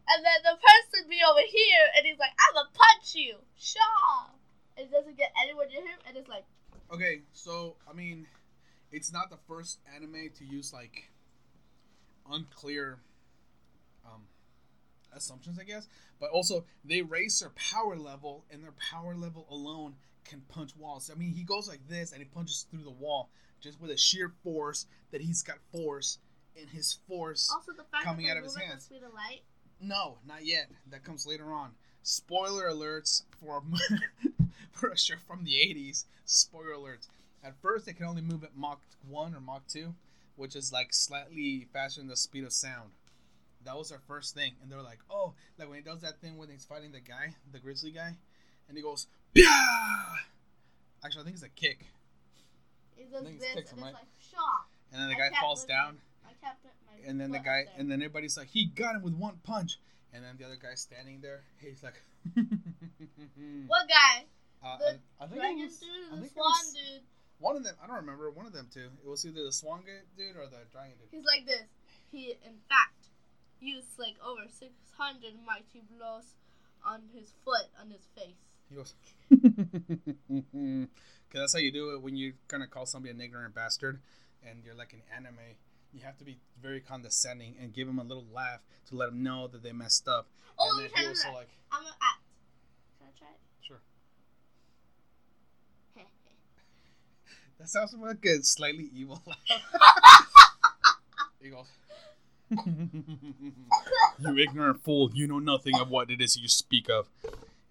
and 0.07 0.23
then 0.23 0.39
the 0.43 0.55
person 0.59 1.09
be 1.09 1.19
over 1.23 1.41
here, 1.41 1.86
and 1.97 2.05
he's 2.05 2.19
like, 2.19 2.31
I'ma 2.38 2.69
punch 2.73 3.15
you. 3.15 3.38
Shaw. 3.57 4.31
It 4.77 4.91
doesn't 4.91 5.17
get 5.17 5.31
anywhere 5.41 5.67
near 5.67 5.81
him, 5.81 5.99
and 6.07 6.17
it's 6.17 6.29
like, 6.29 6.45
Okay, 6.91 7.21
so 7.31 7.75
I 7.89 7.93
mean, 7.93 8.27
it's 8.91 9.12
not 9.12 9.29
the 9.29 9.38
first 9.47 9.79
anime 9.95 10.29
to 10.38 10.45
use 10.45 10.71
like 10.73 11.09
unclear 12.29 12.99
assumptions, 15.15 15.60
I 15.60 15.63
guess. 15.63 15.88
But 16.19 16.30
also, 16.32 16.65
they 16.86 17.02
raise 17.02 17.39
their 17.39 17.52
power 17.52 17.95
level, 17.95 18.45
and 18.52 18.63
their 18.63 18.73
power 18.91 19.15
level 19.15 19.45
alone 19.49 19.95
can 20.26 20.41
punch 20.49 20.76
walls. 20.78 21.10
I 21.13 21.17
mean, 21.17 21.32
he 21.34 21.43
goes 21.43 21.67
like 21.67 21.88
this, 21.89 22.12
and 22.12 22.21
he 22.21 22.26
punches 22.26 22.65
through 22.69 22.84
the 22.84 22.89
wall 22.91 23.30
just 23.62 23.80
with 23.82 23.91
a 23.91 23.97
sheer 23.97 24.32
force 24.43 24.86
that 25.12 25.21
he's 25.21 25.41
got 25.43 25.58
force 25.71 26.17
in 26.56 26.67
his 26.67 26.97
force. 27.08 27.49
also 27.54 27.71
the 27.71 27.84
fact 27.84 28.04
Coming 28.04 28.26
that 28.28 28.34
out 28.34 28.38
of 28.38 28.43
his 28.43 28.56
hands. 28.58 28.88
the 28.88 28.95
speed 28.95 29.04
of 29.04 29.13
light. 29.13 29.41
No, 29.82 30.17
not 30.28 30.45
yet. 30.45 30.69
That 30.91 31.04
comes 31.04 31.26
later 31.26 31.52
on. 31.52 31.71
Spoiler 32.04 32.69
alerts 32.69 33.23
for 33.39 33.63
for 34.71 34.89
a 34.89 34.97
show 34.97 35.15
from 35.28 35.43
the 35.43 35.52
80s. 35.54 36.06
Spoiler 36.26 36.73
alerts. 36.76 37.08
At 37.43 37.56
first, 37.62 37.86
they 37.86 37.93
can 37.93 38.06
only 38.06 38.21
move 38.21 38.43
at 38.43 38.56
Mach 38.56 38.80
1 39.10 39.34
or 39.36 39.39
Mach 39.41 39.67
2, 39.67 39.93
which 40.36 40.56
is 40.56 40.71
like 40.71 40.93
slightly 40.93 41.67
faster 41.73 42.02
than 42.02 42.08
the 42.10 42.15
speed 42.15 42.43
of 42.43 42.54
sound. 42.54 42.91
That 43.65 43.78
was 43.78 43.89
their 43.89 44.02
first 44.08 44.34
thing. 44.36 44.54
And 44.62 44.71
they're 44.71 44.82
like, 44.82 44.99
oh, 45.10 45.34
like 45.58 45.69
when 45.69 45.78
he 45.78 45.84
does 45.84 46.02
that 46.02 46.19
thing 46.21 46.38
when 46.38 46.49
he's 46.49 46.65
fighting 46.65 46.91
the 46.91 46.99
guy, 46.99 47.36
the 47.52 47.60
grizzly 47.60 47.91
guy, 47.91 48.15
and 48.67 48.78
he 48.78 48.84
goes, 48.84 49.08
yeah! 49.34 49.47
Actually, 51.04 51.21
I 51.21 51.23
think 51.26 51.36
it's 51.36 51.43
a 51.45 51.49
kick. 51.49 51.86
It 52.97 53.08
it's 53.12 53.12
this, 53.12 53.21
and 53.23 53.39
kicks 53.39 53.71
it's 53.71 53.73
right? 53.73 53.93
like, 53.93 54.04
Shaw. 54.19 54.38
And 54.91 55.02
then 55.02 55.10
the 55.10 55.15
guy 55.15 55.30
falls 55.41 55.65
down. 55.65 55.97
I 56.26 56.30
can't 56.41 56.56
put 56.62 56.71
my 56.86 57.10
and 57.10 57.19
then 57.19 57.32
the 57.32 57.39
guy 57.39 57.65
and 57.78 57.89
then 57.91 58.02
everybody's 58.02 58.38
like 58.38 58.47
he 58.47 58.65
got 58.65 58.95
him 58.95 59.02
with 59.02 59.13
one 59.15 59.36
punch 59.43 59.78
and 60.13 60.23
then 60.23 60.36
the 60.38 60.45
other 60.45 60.56
guy 60.56 60.76
standing 60.76 61.19
there 61.21 61.41
he's 61.60 61.82
like 61.84 61.95
What 63.67 63.88
guy? 63.89 64.26
uh, 64.63 64.78
The 64.78 64.99
I, 65.19 65.23
I 65.23 65.28
think 65.28 65.39
Dragon 65.41 65.63
was, 65.65 65.78
dude 65.78 65.89
I 66.12 66.13
and 66.15 66.23
the 66.23 66.30
swan 66.30 66.45
was 66.47 66.73
dude. 66.73 67.02
one 67.39 67.56
of 67.58 67.63
them 67.63 67.76
I 67.84 67.88
don't 67.88 67.95
remember 67.97 68.30
one 68.32 68.45
of 68.45 68.54
them 68.54 68.67
two 68.73 68.88
it 69.04 69.08
was 69.10 69.26
either 69.26 69.43
the 69.43 69.52
swan 69.52 69.84
dude 70.17 70.36
or 70.36 70.45
the 70.47 70.63
dragon 70.71 70.95
dude 70.99 71.10
He's 71.12 71.26
like 71.26 71.45
this. 71.45 71.63
He, 72.12 72.38
in 72.45 72.56
fact, 72.69 73.02
used 73.63 73.97
like 73.97 74.15
over 74.26 74.41
600 74.47 75.34
mighty 75.45 75.82
blows 75.97 76.36
on 76.86 77.02
his 77.13 77.32
foot, 77.45 77.67
on 77.80 77.89
his 77.89 78.06
face. 78.15 78.36
he 78.69 78.76
goes 78.76 78.93
because 79.30 80.88
that's 81.34 81.54
how 81.54 81.60
you 81.60 81.71
do 81.71 81.95
it 81.95 82.02
when 82.02 82.15
you're 82.15 82.34
gonna 82.47 82.67
call 82.67 82.86
somebody 82.86 83.12
an 83.13 83.21
ignorant 83.21 83.56
bastard 83.56 83.99
and 84.47 84.63
you're 84.65 84.76
like 84.76 84.93
an 84.93 85.02
anime 85.15 85.56
you 85.93 86.02
have 86.04 86.17
to 86.17 86.23
be 86.26 86.38
very 86.62 86.80
condescending 86.82 87.56
and 87.62 87.73
give 87.73 87.88
them 87.88 87.99
a 87.99 88.04
little 88.04 88.26
laugh 88.34 88.60
to 88.88 88.95
let 88.95 89.08
them 89.12 89.23
know 89.23 89.47
that 89.47 89.63
they 89.63 89.71
messed 89.71 90.08
up 90.08 90.28
Oh, 90.60 90.69
and 90.69 90.80
then 90.84 90.89
he 90.89 90.93
try 91.04 91.04
that. 91.13 91.17
so 91.17 91.34
like 91.34 91.49
I'm 91.71 91.82
gonna 91.84 91.95
act. 92.02 92.21
Can 92.99 93.08
I 93.08 93.12
try 93.17 93.30
it? 93.30 93.39
sure 93.62 93.82
That 97.60 97.69
sounds 97.69 97.93
like 97.93 98.26
a 98.26 98.43
slightly 98.43 98.89
evil 98.93 99.21
laugh. 99.26 99.38
he 101.41 101.49
goes, 101.49 101.65
You 104.19 104.37
ignorant 104.37 104.83
fool, 104.83 105.11
you 105.13 105.27
know 105.27 105.39
nothing 105.39 105.77
of 105.79 105.89
what 105.89 106.09
it 106.09 106.21
is 106.21 106.37
you 106.37 106.47
speak 106.47 106.89
of. 106.89 107.07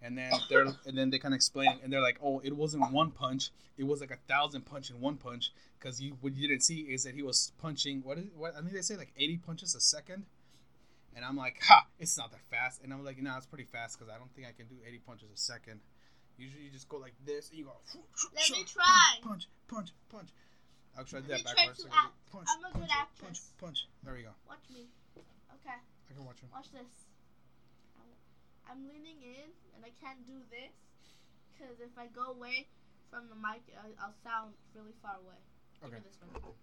and 0.02 0.18
then 0.18 0.32
they're 0.48 0.66
and 0.86 0.98
then 0.98 1.10
they 1.10 1.18
kind 1.18 1.32
of 1.34 1.36
explain 1.36 1.78
and 1.82 1.92
they're 1.92 2.00
like, 2.00 2.18
oh, 2.22 2.40
it 2.44 2.56
wasn't 2.56 2.90
one 2.92 3.10
punch, 3.10 3.50
it 3.78 3.84
was 3.84 4.00
like 4.00 4.10
a 4.10 4.18
thousand 4.28 4.62
punch 4.62 4.90
in 4.90 5.00
one 5.00 5.16
punch 5.16 5.52
because 5.78 6.00
you 6.00 6.16
what 6.20 6.34
you 6.34 6.48
didn't 6.48 6.62
see 6.62 6.80
is 6.80 7.04
that 7.04 7.14
he 7.14 7.22
was 7.22 7.52
punching 7.60 8.02
what 8.04 8.18
is 8.18 8.24
what 8.36 8.54
I 8.56 8.60
think 8.60 8.72
they 8.72 8.82
say 8.82 8.96
like 8.96 9.12
eighty 9.16 9.36
punches 9.36 9.74
a 9.74 9.80
second. 9.80 10.24
And 11.14 11.26
I'm 11.26 11.36
like, 11.36 11.60
ha, 11.62 11.86
it's 11.98 12.16
not 12.16 12.32
that 12.32 12.40
fast. 12.50 12.80
And 12.82 12.90
I'm 12.90 13.04
like, 13.04 13.20
no, 13.20 13.36
it's 13.36 13.44
pretty 13.44 13.64
fast 13.66 13.98
because 13.98 14.10
I 14.10 14.16
don't 14.16 14.34
think 14.34 14.46
I 14.48 14.52
can 14.52 14.66
do 14.66 14.76
80 14.82 14.98
punches 15.00 15.28
a 15.30 15.36
second. 15.36 15.80
Usually 16.38 16.64
you 16.64 16.70
just 16.70 16.88
go 16.88 16.96
like 16.96 17.12
this 17.26 17.50
and 17.50 17.58
you 17.58 17.66
go. 17.66 17.72
Let 18.34 18.50
me 18.50 18.64
try. 18.64 19.20
Punch, 19.22 19.46
punch, 19.68 19.90
punch. 20.08 20.30
I'll 20.96 21.04
try 21.04 21.20
that 21.20 21.44
backwards. 21.44 21.78
to 21.78 21.82
so 21.82 21.88
I 21.88 21.96
can 21.96 22.04
do 22.04 22.06
act. 22.06 22.14
Punch, 22.32 22.48
I'm 22.52 22.64
a 22.64 22.70
good 22.72 22.88
punch, 22.88 22.90
punch, 22.90 23.00
actress. 23.00 23.52
punch. 23.60 23.78
There 24.04 24.14
we 24.14 24.22
go. 24.22 24.32
Watch 24.48 24.64
me. 24.70 24.88
Okay, 25.16 25.78
I 25.78 26.10
can 26.14 26.24
watch 26.24 26.40
him. 26.40 26.48
watch 26.52 26.70
this. 26.72 26.92
I'm- 28.68 28.88
leaning 28.88 29.20
in 29.22 29.50
and 29.76 29.84
I 29.84 29.90
can't 30.00 30.24
do 30.26 30.40
this 30.48 30.72
because 31.52 31.76
if 31.80 31.92
I 31.98 32.06
go 32.08 32.30
away 32.32 32.68
from 33.10 33.28
the 33.28 33.34
mic, 33.36 33.60
I'll 34.00 34.14
sound 34.24 34.54
really 34.74 34.94
far 35.02 35.16
away. 35.20 35.36
Give 35.80 35.88
Okay. 35.92 35.96
me 35.98 36.02
this 36.08 36.18
one. 36.20 36.54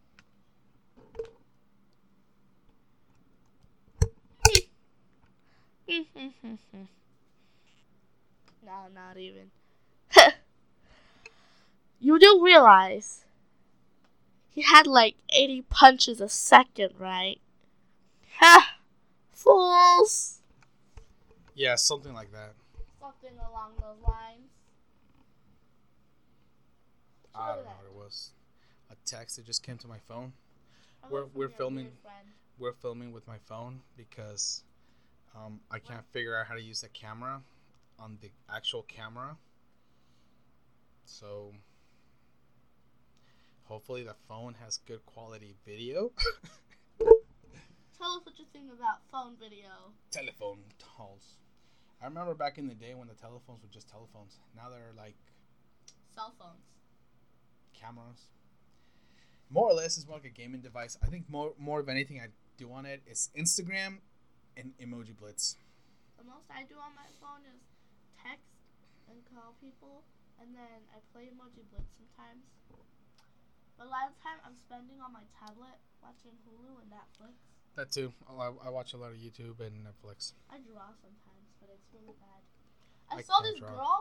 no, 8.66 8.72
not 8.94 9.18
even. 9.18 9.52
you 12.00 12.20
do 12.20 12.44
realize 12.44 13.26
he 14.60 14.64
had 14.66 14.86
like 14.86 15.16
80 15.30 15.62
punches 15.70 16.20
a 16.20 16.28
second, 16.28 16.90
right? 17.00 17.40
Ha! 18.40 18.76
Fools! 19.32 20.40
Yeah, 21.56 21.76
something 21.76 22.14
like 22.14 22.34
that. 22.34 22.56
Something 23.00 23.40
along 23.50 23.72
those 23.80 24.06
lines. 24.06 24.50
I 27.34 27.56
don't 27.56 27.58
know 27.60 27.64
that. 27.64 27.78
what 27.78 27.86
it 27.86 27.96
was. 27.96 28.32
A 28.92 28.96
text 29.06 29.38
that 29.38 29.46
just 29.46 29.64
came 29.64 29.78
to 29.78 29.88
my 29.88 30.00
phone. 30.10 30.34
I 31.06 31.08
We're- 31.08 31.30
we're 31.34 31.48
filming- 31.48 31.98
We're 32.58 32.74
filming 32.74 33.14
with 33.14 33.26
my 33.30 33.38
phone 33.38 33.82
because 33.96 34.66
um, 35.34 35.62
I 35.72 35.80
can't 35.80 36.06
figure 36.12 36.38
out 36.38 36.48
how 36.48 36.56
to 36.56 36.62
use 36.62 36.82
the 36.82 36.90
camera 36.90 37.42
on 37.98 38.18
the 38.20 38.30
actual 38.50 38.84
camera. 38.84 39.38
So 41.06 41.54
hopefully 43.70 44.04
the 44.04 44.16
phone 44.28 44.56
has 44.66 44.78
good 44.88 45.06
quality 45.06 45.56
video. 45.66 46.12
Tell 47.00 48.16
us 48.18 48.26
what 48.26 48.40
you 48.40 48.46
think 48.52 48.72
about 48.74 48.98
phone 49.12 49.36
video. 49.40 49.94
Telephone 50.10 50.60
calls. 50.82 51.38
I 52.02 52.06
remember 52.06 52.34
back 52.34 52.58
in 52.58 52.68
the 52.68 52.74
day 52.74 52.96
when 52.96 53.08
the 53.08 53.14
telephones 53.14 53.62
were 53.62 53.70
just 53.72 53.88
telephones. 53.88 54.40
Now 54.56 54.70
they're 54.70 54.94
like 54.98 55.16
Cell 56.16 56.34
phones. 56.40 56.66
cameras. 57.80 58.26
More 59.52 59.70
or 59.70 59.74
less, 59.74 59.98
it's 59.98 60.08
more 60.08 60.18
like 60.18 60.26
a 60.26 60.30
gaming 60.30 60.62
device. 60.62 60.98
I 61.04 61.08
think 61.08 61.30
more 61.30 61.54
more 61.60 61.80
of 61.80 61.90
anything 61.90 62.20
I 62.20 62.28
do 62.58 62.72
on 62.72 62.86
it 62.86 63.02
is 63.06 63.30
Instagram 63.38 64.00
and 64.58 64.74
Emoji 64.82 65.16
Blitz. 65.16 65.58
The 66.18 66.24
most 66.24 66.50
I 66.50 66.64
do 66.64 66.76
on 66.76 66.96
my 66.96 67.08
phone 67.22 67.46
is 67.46 67.62
text 68.18 68.50
and 69.10 69.18
call 69.34 69.56
people, 69.62 70.04
and 70.42 70.56
then 70.56 70.88
I 70.96 71.00
play 71.14 71.30
Emoji 71.30 71.64
Blitz 71.72 71.92
sometimes. 71.98 72.44
But 73.80 73.88
a 73.88 73.92
lot 73.96 74.12
of 74.12 74.20
time 74.20 74.44
I'm 74.44 74.60
spending 74.60 75.00
on 75.00 75.16
my 75.16 75.24
tablet 75.40 75.80
watching 76.04 76.36
Hulu 76.44 76.84
and 76.84 76.92
Netflix. 76.92 77.40
That 77.80 77.96
too. 77.96 78.12
I, 78.28 78.52
I 78.60 78.68
watch 78.68 78.92
a 78.92 79.00
lot 79.00 79.16
of 79.16 79.18
YouTube 79.24 79.64
and 79.64 79.88
Netflix. 79.88 80.36
I 80.52 80.60
draw 80.60 80.92
sometimes, 81.00 81.48
but 81.64 81.72
it's 81.72 81.88
really 81.96 82.12
bad. 82.20 82.44
I 83.08 83.20
I, 83.20 83.22
saw 83.24 83.40
this 83.40 83.56
draw. 83.56 83.72
girl. 83.72 84.00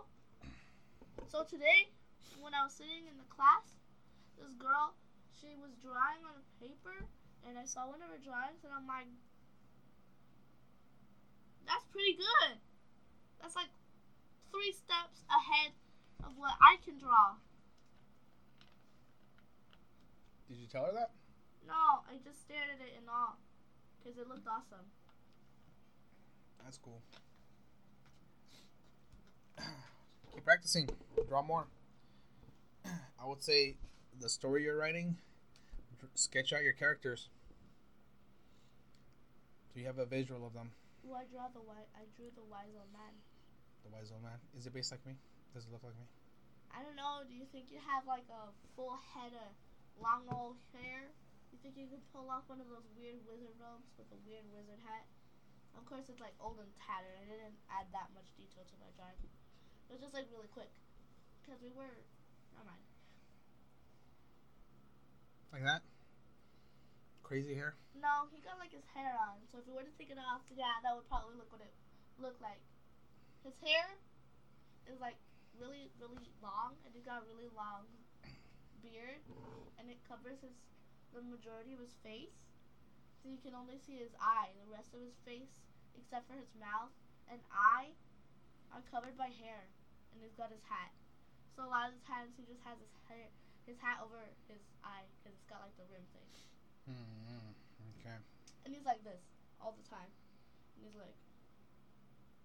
So 1.30 1.46
today, 1.46 1.94
when 2.42 2.58
I 2.58 2.66
was 2.66 2.74
sitting 2.74 3.06
in 3.06 3.14
the 3.22 3.28
class, 3.30 3.70
this 4.34 4.50
girl, 4.58 4.98
she 5.38 5.54
was 5.62 5.78
drawing 5.78 6.26
on 6.26 6.34
a 6.34 6.44
paper, 6.58 7.06
and 7.46 7.54
I 7.54 7.62
saw 7.62 7.86
one 7.86 8.02
of 8.02 8.10
her 8.10 8.18
drawings, 8.18 8.66
and 8.66 8.74
I'm 8.74 8.90
like, 8.90 9.06
that's 11.70 11.86
pretty 11.94 12.18
good. 12.18 12.58
That's 13.38 13.54
like 13.54 13.70
three 14.50 14.74
steps 14.74 15.22
ahead 15.30 15.70
of 16.26 16.34
what 16.34 16.58
I 16.58 16.82
can 16.82 16.98
draw. 16.98 17.38
Did 20.48 20.56
you 20.58 20.66
tell 20.66 20.84
her 20.86 20.92
that? 20.92 21.10
No, 21.66 22.00
I 22.08 22.16
just 22.24 22.40
stared 22.40 22.68
at 22.72 22.80
it 22.80 22.94
in 22.96 23.08
awe, 23.08 23.36
because 23.98 24.18
it 24.18 24.26
looked 24.28 24.48
awesome. 24.48 24.86
That's 26.64 26.78
cool. 26.78 27.02
Keep 30.34 30.44
practicing. 30.44 30.88
Draw 31.28 31.42
more. 31.42 31.66
I 32.86 33.26
would 33.26 33.42
say 33.42 33.76
the 34.20 34.28
story 34.28 34.64
you're 34.64 34.76
writing, 34.76 35.16
sketch 36.14 36.52
out 36.52 36.62
your 36.62 36.72
characters. 36.72 37.28
So 39.72 39.80
you 39.80 39.86
have 39.86 39.98
a 39.98 40.06
visual 40.06 40.46
of 40.46 40.54
them. 40.54 40.70
Ooh, 41.04 41.14
I 41.14 41.24
draw 41.30 41.48
the 41.52 41.60
wi- 41.60 41.92
I 41.94 42.08
drew 42.16 42.32
the 42.34 42.44
wise 42.48 42.72
old 42.72 42.92
man. 42.92 43.12
The 43.84 43.90
wise 43.92 44.10
old 44.12 44.22
man. 44.22 44.40
Is 44.56 44.66
it 44.66 44.72
based 44.72 44.90
like 44.90 45.04
me? 45.04 45.12
Does 45.54 45.64
it 45.64 45.72
look 45.72 45.84
like 45.84 45.96
me? 45.96 46.08
I 46.72 46.82
don't 46.82 46.96
know. 46.96 47.24
Do 47.28 47.34
you 47.34 47.44
think 47.52 47.68
you 47.70 47.78
have 47.84 48.06
like 48.06 48.28
a 48.32 48.52
full 48.76 48.96
head 49.14 49.32
of 49.32 49.52
long 49.98 50.26
old 50.30 50.58
hair? 50.74 51.10
You 51.50 51.58
think 51.62 51.74
you 51.76 51.88
could 51.90 52.04
pull 52.14 52.30
off 52.30 52.46
one 52.46 52.62
of 52.62 52.68
those 52.70 52.86
weird 52.94 53.18
wizard 53.26 53.54
robes 53.58 53.90
with 53.98 54.08
a 54.14 54.20
weird 54.26 54.46
wizard 54.54 54.78
hat? 54.86 55.06
Of 55.76 55.86
course, 55.86 56.06
it's 56.10 56.22
like 56.22 56.34
old 56.42 56.58
and 56.58 56.70
tattered. 56.82 57.14
I 57.18 57.26
didn't 57.26 57.58
add 57.70 57.86
that 57.94 58.10
much 58.14 58.26
detail 58.34 58.66
to 58.66 58.76
my 58.82 58.90
drawing. 58.98 59.18
It 59.88 59.92
was 59.94 60.02
just 60.02 60.14
like 60.14 60.26
really 60.30 60.50
quick. 60.50 60.70
Because 61.42 61.62
we 61.62 61.70
were. 61.72 62.02
Never 62.54 62.66
mind. 62.66 62.84
Like 65.54 65.64
that? 65.64 65.82
Crazy 67.24 67.56
hair? 67.56 67.76
No, 67.96 68.28
he 68.32 68.40
got 68.40 68.56
like 68.60 68.72
his 68.72 68.84
hair 68.92 69.16
on. 69.16 69.40
So 69.52 69.60
if 69.60 69.64
we 69.68 69.72
were 69.76 69.84
to 69.84 69.94
take 69.96 70.12
it 70.12 70.20
off, 70.20 70.44
yeah, 70.52 70.80
that 70.84 70.92
would 70.92 71.08
probably 71.08 71.36
look 71.36 71.48
what 71.52 71.60
it 71.64 71.72
looked 72.20 72.40
like. 72.40 72.60
His 73.44 73.54
hair 73.64 73.96
is 74.88 74.98
like 75.00 75.16
really, 75.56 75.90
really 76.00 76.24
long, 76.40 76.76
and 76.84 76.90
he's 76.92 77.04
got 77.04 77.24
really 77.28 77.48
long 77.52 77.86
beard, 78.80 79.22
and 79.78 79.90
it 79.90 79.98
covers 80.06 80.40
his 80.42 80.54
the 81.14 81.24
majority 81.24 81.72
of 81.72 81.80
his 81.80 81.96
face. 82.04 82.36
So 83.18 83.32
you 83.32 83.40
can 83.40 83.56
only 83.56 83.80
see 83.82 83.98
his 83.98 84.14
eye. 84.20 84.54
The 84.62 84.70
rest 84.70 84.94
of 84.94 85.00
his 85.02 85.16
face, 85.26 85.50
except 85.96 86.28
for 86.30 86.36
his 86.38 86.52
mouth 86.54 86.92
and 87.26 87.40
eye, 87.50 87.96
are 88.70 88.84
covered 88.92 89.16
by 89.16 89.32
hair, 89.40 89.66
and 90.12 90.22
he's 90.22 90.36
got 90.36 90.52
his 90.52 90.62
hat. 90.68 90.92
So 91.56 91.66
a 91.66 91.70
lot 91.70 91.90
of 91.90 91.98
the 91.98 92.04
times 92.06 92.38
he 92.38 92.46
just 92.46 92.62
has 92.62 92.78
his 92.78 92.92
hair, 93.10 93.26
his 93.66 93.80
hat 93.82 93.98
over 93.98 94.22
his 94.46 94.62
eye 94.86 95.08
because 95.18 95.34
it's 95.34 95.48
got 95.50 95.64
like 95.64 95.74
the 95.74 95.88
rim 95.90 96.06
thing. 96.14 96.30
Mm-hmm. 96.86 97.50
Okay. 97.98 98.18
And 98.62 98.70
he's 98.70 98.86
like 98.86 99.02
this 99.02 99.20
all 99.58 99.74
the 99.74 99.86
time. 99.90 100.08
And 100.78 100.86
he's 100.86 100.94
like, 100.94 101.18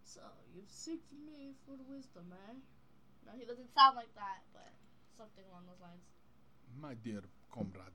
So, 0.02 0.26
you've 0.50 0.72
seeked 0.72 1.14
me 1.14 1.54
for 1.70 1.78
the 1.78 1.86
wisdom, 1.86 2.34
eh? 2.34 2.58
No, 3.24 3.38
he 3.38 3.46
doesn't 3.46 3.70
sound 3.72 3.96
like 3.96 4.12
that, 4.18 4.44
but 4.50 4.74
something 5.14 5.46
along 5.54 5.70
those 5.70 5.80
lines. 5.80 6.04
My 6.80 6.94
dear 6.96 7.22
comrade. 7.54 7.94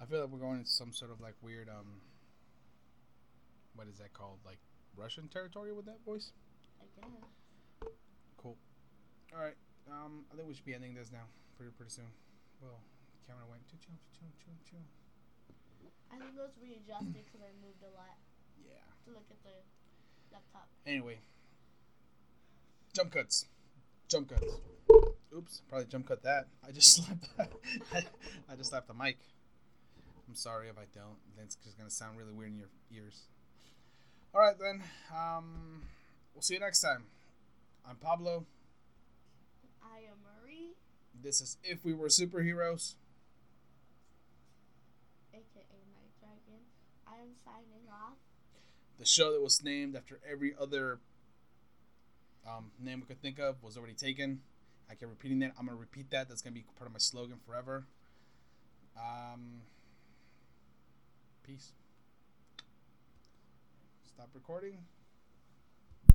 I 0.00 0.06
feel 0.06 0.20
like 0.20 0.30
we're 0.30 0.38
going 0.38 0.58
into 0.58 0.70
some 0.70 0.92
sort 0.92 1.10
of 1.10 1.20
like 1.20 1.34
weird 1.42 1.68
um 1.68 2.00
what 3.74 3.86
is 3.88 3.98
that 3.98 4.12
called? 4.12 4.38
Like 4.44 4.58
Russian 4.96 5.28
territory 5.28 5.72
with 5.72 5.86
that 5.86 5.98
voice? 6.04 6.32
I 6.80 6.84
guess. 7.00 7.90
Cool. 8.36 8.56
Alright. 9.32 9.56
Um 9.90 10.24
I 10.32 10.36
think 10.36 10.48
we 10.48 10.54
should 10.54 10.64
be 10.66 10.74
ending 10.74 10.94
this 10.94 11.10
now 11.12 11.26
pretty 11.56 11.72
pretty 11.76 11.90
soon. 11.92 12.10
Well, 12.60 12.80
the 13.20 13.26
camera 13.32 13.44
went 13.48 13.66
choo 13.68 13.76
choo 13.80 13.92
choo 14.18 14.26
choo 14.42 14.56
choo. 14.70 14.84
I 16.12 16.18
think 16.18 16.30
it 16.36 16.40
was 16.40 16.54
readjusted 16.62 17.14
because 17.26 17.40
I 17.42 17.50
moved 17.64 17.82
a 17.82 17.92
lot 17.96 18.18
Yeah. 18.64 18.82
to 19.06 19.10
look 19.12 19.26
at 19.30 19.42
the 19.42 19.56
laptop. 20.32 20.68
Anyway. 20.86 21.18
Jump 22.94 23.12
cuts. 23.12 23.46
Jump 24.08 24.28
cuts. 24.30 24.54
Oops, 25.36 25.62
probably 25.68 25.86
jump 25.86 26.06
cut 26.06 26.22
that. 26.22 26.46
I 26.66 26.70
just 26.70 26.94
slapped 27.04 27.28
I, 27.92 28.56
just 28.56 28.70
slapped 28.70 28.86
the 28.88 28.94
mic. 28.94 29.18
I'm 30.28 30.34
sorry 30.34 30.68
if 30.68 30.78
I 30.78 30.84
don't. 30.94 31.16
That's 31.36 31.56
just 31.56 31.76
gonna 31.76 31.90
sound 31.90 32.16
really 32.18 32.32
weird 32.32 32.52
in 32.52 32.58
your 32.58 32.68
ears. 32.92 33.22
Alright 34.34 34.56
then. 34.60 34.82
Um 35.14 35.82
we'll 36.34 36.42
see 36.42 36.54
you 36.54 36.60
next 36.60 36.80
time. 36.80 37.04
I'm 37.88 37.96
Pablo. 37.96 38.46
I 39.82 39.98
am 39.98 40.16
Marie, 40.22 40.72
This 41.22 41.40
is 41.40 41.58
If 41.62 41.84
We 41.84 41.92
Were 41.92 42.08
Superheroes. 42.08 42.94
aka 45.32 45.42
Night 45.92 46.12
Dragon. 46.20 46.62
I 47.06 47.16
am 47.16 47.30
signing 47.44 47.88
off. 47.90 48.16
The 48.98 49.04
show 49.04 49.32
that 49.32 49.42
was 49.42 49.62
named 49.62 49.96
after 49.96 50.20
every 50.30 50.54
other 50.58 51.00
um, 52.48 52.70
name 52.80 53.00
we 53.00 53.06
could 53.06 53.20
think 53.20 53.38
of 53.38 53.62
was 53.62 53.76
already 53.76 53.94
taken. 53.94 54.40
I 54.90 54.94
kept 54.94 55.10
repeating 55.10 55.40
that. 55.40 55.52
I'm 55.58 55.66
gonna 55.66 55.78
repeat 55.78 56.10
that. 56.10 56.28
That's 56.28 56.42
gonna 56.42 56.54
be 56.54 56.64
part 56.76 56.86
of 56.86 56.92
my 56.92 56.98
slogan 56.98 57.38
forever. 57.46 57.86
Um, 58.96 59.62
peace. 61.42 61.72
Stop 64.06 64.28
recording. 64.34 64.78